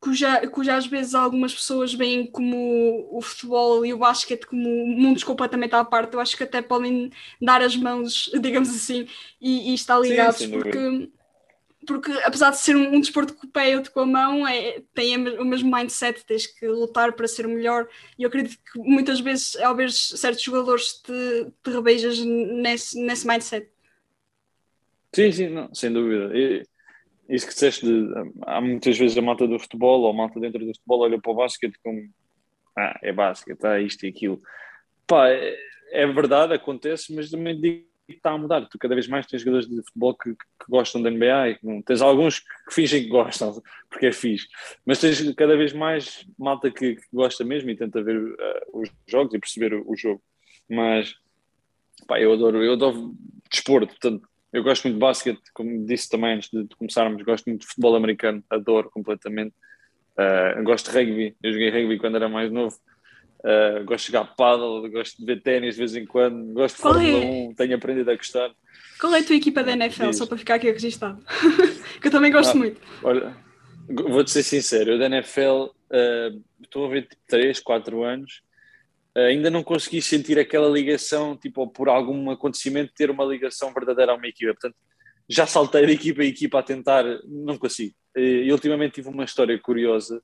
[0.00, 5.22] cuja, cuja às vezes algumas pessoas veem como o futebol e o basquete como mundos
[5.22, 9.06] completamente à parte, eu acho que até podem dar as mãos, digamos assim,
[9.40, 11.10] e, e estar ligados, sim, porque
[11.86, 15.44] porque apesar de ser um, um desporto que peia-te com a mão, é, tem o
[15.44, 17.88] mesmo mindset, tens que lutar para ser melhor.
[18.18, 23.26] E eu acredito que muitas vezes, ao ver certos jogadores, te, te rebeijas nesse, nesse
[23.26, 23.68] mindset.
[25.12, 26.30] Sim, sim, não, sem dúvida.
[26.36, 26.62] E,
[27.30, 28.08] isso que disseste, de,
[28.42, 31.30] há muitas vezes a malta do futebol ou a malta dentro do futebol olha para
[31.30, 32.08] o basquete como
[32.76, 34.42] ah, é basquete, ah, isto e aquilo.
[35.06, 35.56] Pá, é,
[35.92, 38.66] é verdade, acontece, mas também digo que está a mudar.
[38.66, 42.40] Tu cada vez mais tens jogadores de futebol que, que, gostam da NBA tens alguns
[42.40, 44.46] que, fingem que gostam, porque é fixe,
[44.84, 48.36] mas tens cada vez mais malta que, que gosta mesmo e tenta ver uh,
[48.72, 50.22] os jogos e perceber o, o, jogo.
[50.68, 51.14] Mas
[52.06, 53.14] pá, eu adoro, eu adoro
[53.50, 57.62] desporto, portanto, eu gosto muito de basquete, como disse também antes de, começarmos, gosto muito
[57.62, 59.54] de futebol americano, adoro completamente.
[60.18, 62.76] Uh, gosto de rugby, eu joguei rugby quando era mais novo.
[63.40, 66.82] Uh, gosto de jogar paddle, gosto de ver ténis de vez em quando, gosto de
[66.82, 67.48] Fórmula é?
[67.48, 68.50] 1, tenho aprendido a gostar.
[69.00, 70.18] Qual é a tua equipa da NFL, Diz.
[70.18, 71.24] só para ficar aqui registado?
[72.02, 72.80] que eu também gosto ah, muito.
[73.02, 73.34] Olha,
[73.88, 78.42] vou-te ser sincero, eu da NFL uh, estou a ver tipo 3, 4 anos
[79.16, 84.14] ainda não consegui sentir aquela ligação, tipo, por algum acontecimento, ter uma ligação verdadeira a
[84.14, 84.52] uma equipa.
[84.52, 84.76] Portanto,
[85.28, 87.94] já saltei de equipa a equipa a tentar, não consigo.
[88.16, 90.22] E ultimamente tive uma história curiosa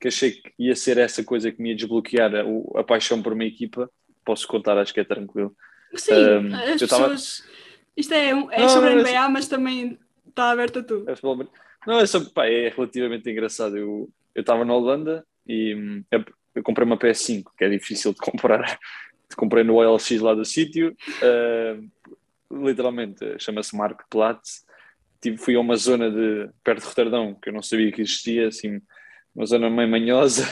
[0.00, 3.32] que achei que ia ser essa coisa que me ia desbloquear a, a paixão por
[3.32, 3.90] uma equipa.
[4.24, 5.54] Posso contar, acho que é tranquilo.
[5.94, 7.38] Sim, um, as pessoas.
[7.38, 7.56] Tava...
[7.96, 9.28] Isto é, é não, sobre a NBA, é...
[9.28, 11.10] mas também está aberto a tudo.
[11.10, 11.14] É
[11.86, 13.76] não, é, só, pá, é relativamente engraçado.
[13.76, 16.04] Eu estava na Holanda e hum,
[16.56, 18.78] eu comprei uma PS5, que é difícil de comprar.
[19.36, 24.64] comprei no OLX lá do sítio, uh, literalmente chama-se Marktplatz.
[25.20, 28.48] Tive, fui a uma zona de perto de Roterdão que eu não sabia que existia,
[28.48, 28.80] assim,
[29.34, 30.44] uma zona meio manhosa.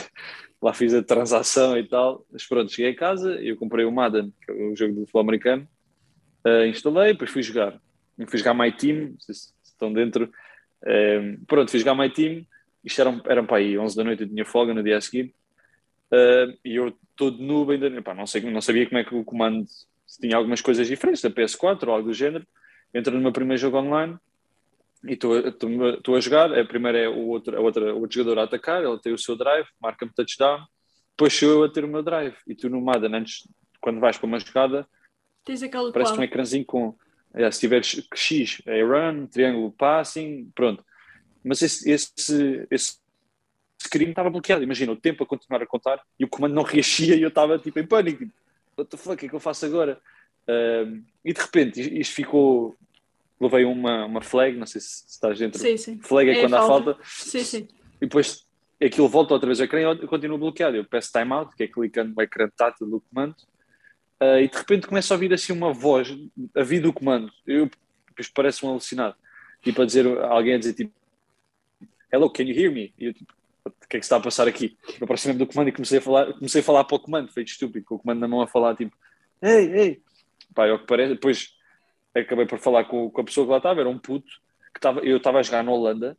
[0.61, 2.27] Lá fiz a transação e tal.
[2.31, 5.01] Mas pronto, cheguei a casa e eu comprei o Madden, que é o jogo do
[5.01, 5.69] futebol americano.
[6.47, 7.81] Uh, instalei, depois fui jogar.
[8.29, 9.33] Fui jogar My Team, se
[9.63, 10.31] estão dentro.
[10.83, 12.47] Uh, pronto, fui jogar My Team.
[12.83, 15.35] Isto eram, eram para aí 11 da noite, eu tinha folga no dia a seguir
[16.15, 19.25] Uh, e eu todo noob ainda, pá, não, sei, não sabia como é que o
[19.25, 19.67] comando
[20.07, 22.47] se tinha algumas coisas diferentes da PS4 ou algo do género.
[22.93, 24.17] Entro no meu primeiro jogo online
[25.05, 26.57] e estou a jogar.
[26.57, 29.19] A primeira é o outro, a outra, o outro jogador a atacar, ele tem o
[29.19, 30.65] seu drive, marca-me touchdown.
[31.11, 32.37] Depois sou eu a ter o meu drive.
[32.47, 33.49] E tu no Madden, antes,
[33.81, 34.87] quando vais para uma jogada,
[35.93, 36.97] parece um ecrãzinho com.
[37.33, 40.85] É, se tiveres X, é run, triângulo passing, pronto.
[41.43, 42.97] Mas esse, esse, esse
[43.85, 44.63] screen estava bloqueado.
[44.63, 47.59] Imagina, o tempo a continuar a contar e o comando não reaxia e eu estava
[47.59, 48.25] tipo em pânico.
[48.77, 50.01] What the fuck, o que é que eu faço agora?
[50.49, 52.77] Uh, e de repente isto ficou.
[53.41, 55.59] Levei uma, uma flag, não sei se estás dentro.
[55.59, 55.99] Sim, sim.
[56.01, 56.65] Flag é, é quando falta.
[56.65, 56.99] há falta.
[57.05, 57.69] Sim, sim.
[58.01, 58.47] E depois
[58.83, 60.77] aquilo volta outra vez ao ecrã e eu continuo bloqueado.
[60.77, 63.37] Eu peço timeout, que é clicando no ecrã tátil do comando.
[64.21, 66.17] Uh, e de repente começa a ouvir assim uma voz
[66.55, 67.31] a vir do comando.
[67.47, 67.69] Eu,
[68.35, 69.17] parece um alucinado.
[69.63, 70.93] Tipo a dizer, alguém a dizer tipo
[72.15, 72.95] Hello, can you hear me?
[72.97, 73.34] E eu tipo,
[73.65, 74.77] o que é que está a passar aqui?
[75.01, 77.49] Eu aproximei-me do comando e comecei a falar, comecei a falar para o comando, feito
[77.49, 78.97] estúpido, com o comando na mão a falar tipo,
[79.41, 80.03] ei, ei,
[80.55, 81.55] pá, é o que parece, depois
[82.15, 84.31] acabei por falar com, com a pessoa que lá estava, era um puto,
[84.73, 86.17] que estava, eu estava a jogar na Holanda,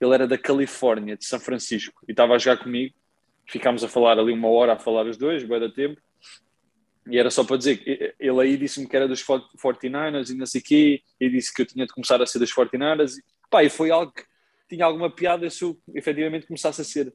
[0.00, 2.94] ele era da Califórnia, de São Francisco, e estava a jogar comigo,
[3.46, 6.00] ficámos a falar ali uma hora, a falar os dois, bem da tempo,
[7.06, 10.46] e era só para dizer que ele aí disse-me que era dos 49ers e não
[10.46, 13.22] sei o quê, e disse que eu tinha de começar a ser dos 49ers, e,
[13.50, 14.24] pá, e foi algo que
[14.68, 17.12] tinha alguma piada se eu efetivamente começasse a ser.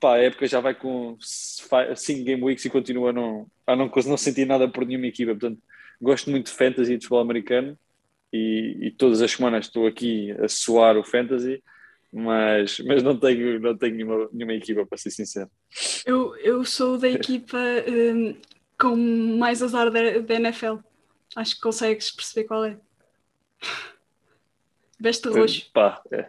[0.00, 3.90] Pá, a época já vai com 5 game weeks e continua a não, a não,
[4.06, 5.32] não sentir nada por nenhuma equipa.
[5.32, 5.62] Portanto,
[6.00, 7.78] gosto muito de fantasy e de futebol americano
[8.32, 11.62] e, e, todas as semanas estou aqui a suar o fantasy,
[12.10, 15.50] mas, mas não tenho, não tenho nenhuma, nenhuma equipa, para ser sincero.
[16.04, 18.34] Eu, eu sou da equipa um,
[18.78, 18.96] com
[19.36, 20.76] mais azar da, da NFL.
[21.36, 22.76] Acho que consegues perceber qual é.
[25.02, 25.68] Veste roxo.
[25.74, 26.28] Pá, é.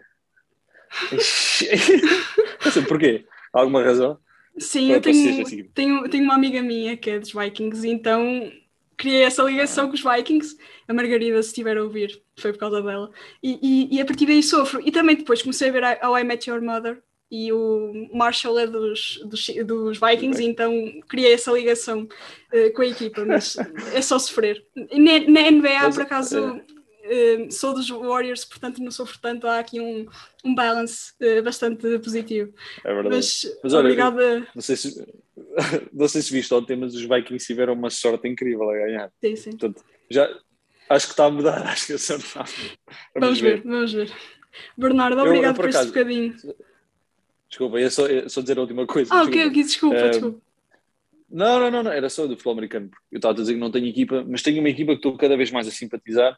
[2.87, 3.23] Porquê?
[3.53, 4.17] Alguma razão?
[4.57, 5.63] Sim, eu tenho, assim.
[5.65, 8.51] tenho, tenho uma amiga minha que é dos Vikings, então
[8.97, 10.57] criei essa ligação com os Vikings.
[10.87, 13.11] A Margarida, se estiver a ouvir, foi por causa dela.
[13.43, 14.81] E, e, e, a partir daí sofro.
[14.83, 16.99] E também depois comecei a ver How I Met Your Mother
[17.29, 20.47] e o Marshall é dos, dos, dos Vikings, okay.
[20.47, 22.07] então criei essa ligação
[22.53, 23.55] uh, com a equipa, mas
[23.93, 24.63] é só sofrer.
[24.75, 26.37] Na, na NBA, mas, por acaso.
[26.69, 30.07] É uh, sou dos Warriors, portanto não sofro tanto, há aqui um,
[30.43, 32.53] um balance uh, bastante positivo.
[32.83, 33.15] É verdade.
[33.15, 34.47] Mas, mas olha, obrigada.
[34.55, 35.07] Não sei, se,
[35.93, 39.11] não sei se viste ontem, mas os Vikings tiveram uma sorte incrível a ganhar.
[39.21, 39.51] Sim, sim.
[39.51, 40.27] Portanto, já,
[40.89, 42.43] acho que está a mudar, acho que a sorte está.
[42.43, 42.59] Vamos,
[43.15, 43.61] vamos ver.
[43.61, 43.69] ver.
[43.69, 44.11] vamos ver.
[44.77, 46.35] Bernardo, obrigado eu, por, por acaso, este bocadinho.
[47.49, 49.13] Desculpa, ia só, ia só dizer a última coisa.
[49.13, 50.41] Ah, ok, ok, desculpa, uh, desculpa.
[51.29, 52.91] Não, não, não, não, era só do futebol americano.
[53.11, 55.35] Eu estava a dizer que não tenho equipa, mas tenho uma equipa que estou cada
[55.35, 56.37] vez mais a simpatizar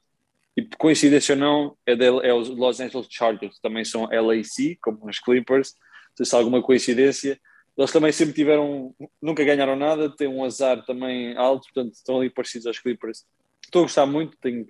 [0.58, 5.08] e coincidência ou não, é, de, é os Los Angeles Chargers, também são LAC, como
[5.08, 7.40] os Clippers, não sei se há alguma coincidência.
[7.78, 12.30] Eles também sempre tiveram, nunca ganharam nada, têm um azar também alto, portanto estão ali
[12.30, 13.26] parecidos aos Clippers.
[13.62, 14.66] Estou a gostar muito, tenho,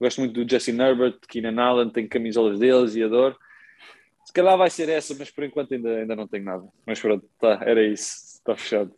[0.00, 3.36] gosto muito do Justin Herbert, Keenan Allen, tenho camisolas deles e adoro.
[4.24, 6.64] Se calhar vai ser essa, mas por enquanto ainda, ainda não tenho nada.
[6.86, 8.94] Mas pronto, tá, era isso, está fechado.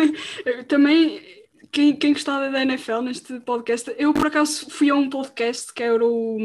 [0.68, 5.72] também quem, quem gostava da NFL neste podcast, eu por acaso fui a um podcast
[5.72, 6.38] que era o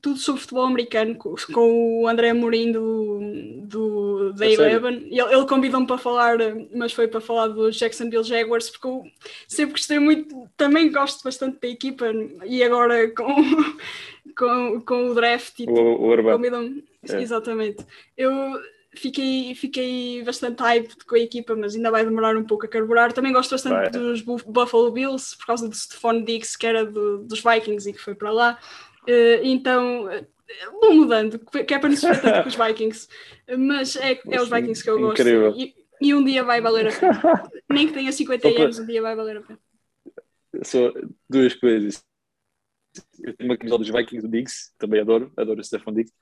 [0.00, 3.20] tudo sobre futebol americano com, com o André Mourinho do,
[3.66, 5.06] do, da Eleven.
[5.10, 6.38] Ele, ele convidou-me para falar,
[6.74, 9.04] mas foi para falar dos Jacksonville Jaguars, porque eu
[9.46, 12.06] sempre gostei muito, também gosto bastante da equipa
[12.46, 13.26] e agora com,
[14.36, 16.84] com, com o draft e o, o convidam-me.
[17.08, 17.20] É.
[17.20, 17.84] Exatamente.
[18.16, 18.32] Eu
[18.92, 23.12] fiquei, fiquei bastante hype com a equipa, mas ainda vai demorar um pouco a carburar.
[23.12, 27.42] Também gosto bastante dos Buffalo Bills, por causa do Stephon Diggs, que era do, dos
[27.42, 28.58] Vikings e que foi para lá.
[29.02, 30.08] Uh, então,
[30.80, 33.08] vou mudando, que é para não se tanto com os Vikings.
[33.56, 35.28] Mas é, é os Vikings que eu gosto.
[35.56, 37.50] E, e, um dia vai valer a pena.
[37.70, 39.58] Nem que tenha 50 anos, um dia vai valer a pena.
[40.62, 40.92] Só
[41.28, 42.02] duas coisas.
[43.22, 46.12] Eu tenho uma camisola dos Vikings do Diggs, também adoro, adoro o Stephon Diggs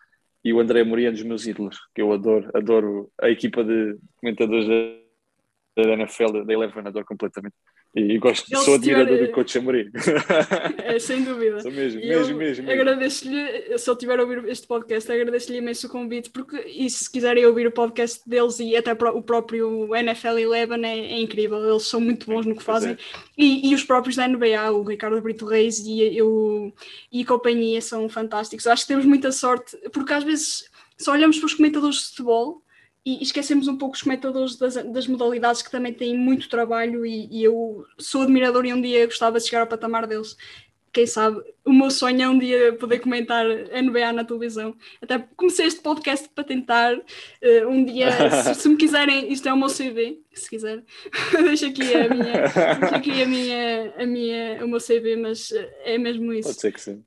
[0.45, 3.99] e o André Moria é dos meus ídolos, que eu adoro, adoro a equipa de
[4.17, 7.55] comentadores da, da NFL, da Eleven, adoro completamente.
[7.95, 9.91] E gosto, Ele sou admirador do coach Amorim.
[10.85, 11.61] É, sem dúvida.
[11.61, 12.71] Sou mesmo, mesmo, mesmo.
[12.71, 17.11] Agradeço-lhe, se ele tiver a ouvir este podcast, agradeço-lhe imenso o convite, porque e se
[17.11, 21.87] quiserem ouvir o podcast deles e até o próprio NFL Eleven é, é incrível, eles
[21.87, 22.93] são muito bons no que fazem.
[22.93, 22.97] É.
[23.37, 26.73] E, e, os próprios da NBA, o Ricardo Brito Reis e, eu,
[27.11, 28.67] e companhia são fantásticos.
[28.67, 32.63] Acho que temos muita sorte, porque às vezes só olhamos para os comentadores de futebol
[33.05, 37.29] e esquecemos um pouco os comentadores das, das modalidades que também têm muito trabalho e,
[37.31, 40.37] e, eu sou admirador e um dia gostava de chegar ao patamar deles.
[40.93, 44.75] Quem sabe, o meu sonho é um dia poder comentar NBA na televisão.
[45.01, 48.09] Até comecei este podcast para tentar uh, um dia,
[48.43, 50.83] se, se, me quiserem, isto é o meu CV, se quiser,
[51.33, 55.53] deixa aqui a minha, deixa aqui a minha, a minha, o meu CV, mas
[55.85, 56.49] é mesmo isso.
[56.49, 57.05] Pode ser que sim.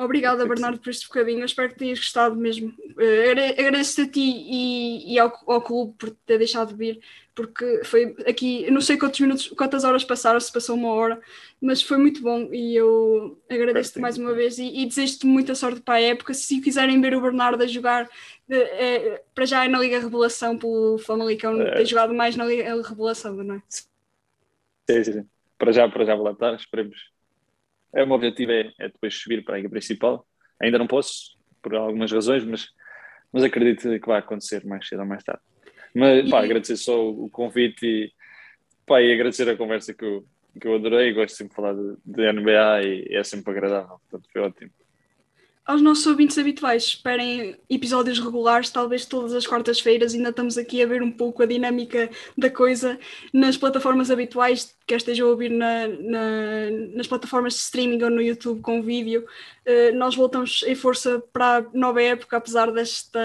[0.00, 1.40] Obrigada, Bernardo, por este bocadinho.
[1.40, 2.68] Eu espero que tenhas gostado mesmo.
[2.68, 7.00] Uh, agradeço a ti e, e ao, ao, clube por ter deixado de vir,
[7.34, 11.20] porque foi aqui, não sei quantos minutos, quantas horas passaram, se passou uma hora,
[11.60, 15.80] mas foi muito bom e eu agradeço-te mais uma vez e, e desejo-te muita sorte
[15.80, 16.32] para a época.
[16.32, 18.08] Se quiserem ver o Bernardo a jogar,
[18.48, 21.74] é, para já é na Liga Revelação pelo Famalicão, é.
[21.74, 23.62] tem jogado mais na Liga Revelação, não é?
[23.68, 23.84] Sim,
[25.04, 25.26] sim, sim.
[25.58, 27.17] Para já, para já voltar, esperemos
[27.94, 30.26] é, o meu objetivo é, é, depois subir para a Principal.
[30.60, 32.68] Ainda não posso, por algumas razões, mas,
[33.32, 35.42] mas acredito que vai acontecer mais cedo ou mais tarde.
[35.94, 38.12] Mas, pá, agradecer só o convite e,
[38.86, 40.26] pá, e agradecer a conversa que eu,
[40.60, 41.12] que eu adorei.
[41.12, 44.00] Gosto sempre de falar de, de NBA e é sempre agradável.
[44.08, 44.70] Portanto, foi ótimo
[45.68, 50.14] aos nossos ouvintes habituais, esperem episódios regulares, talvez todas as quartas-feiras.
[50.14, 52.08] Ainda estamos aqui a ver um pouco a dinâmica
[52.38, 52.98] da coisa
[53.34, 58.22] nas plataformas habituais, quer estejam a ouvir na, na, nas plataformas de streaming ou no
[58.22, 59.26] YouTube com vídeo.
[59.66, 63.20] Uh, nós voltamos em força para a nova época, apesar desta,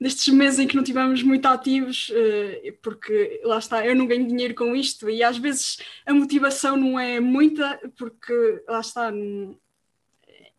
[0.00, 4.26] destes meses em que não tivemos muito ativos, uh, porque lá está, eu não ganho
[4.26, 9.12] dinheiro com isto e às vezes a motivação não é muita, porque lá está.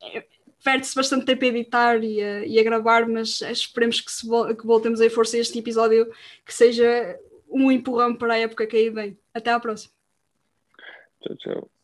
[0.01, 0.23] É,
[0.63, 4.65] perde-se bastante tempo a editar e a, e a gravar, mas esperemos que, se, que
[4.65, 6.11] voltemos em força este episódio,
[6.45, 9.17] que seja um empurrão para a época que aí vem.
[9.33, 9.93] Até à próxima.
[11.21, 11.80] Tchau, tchau.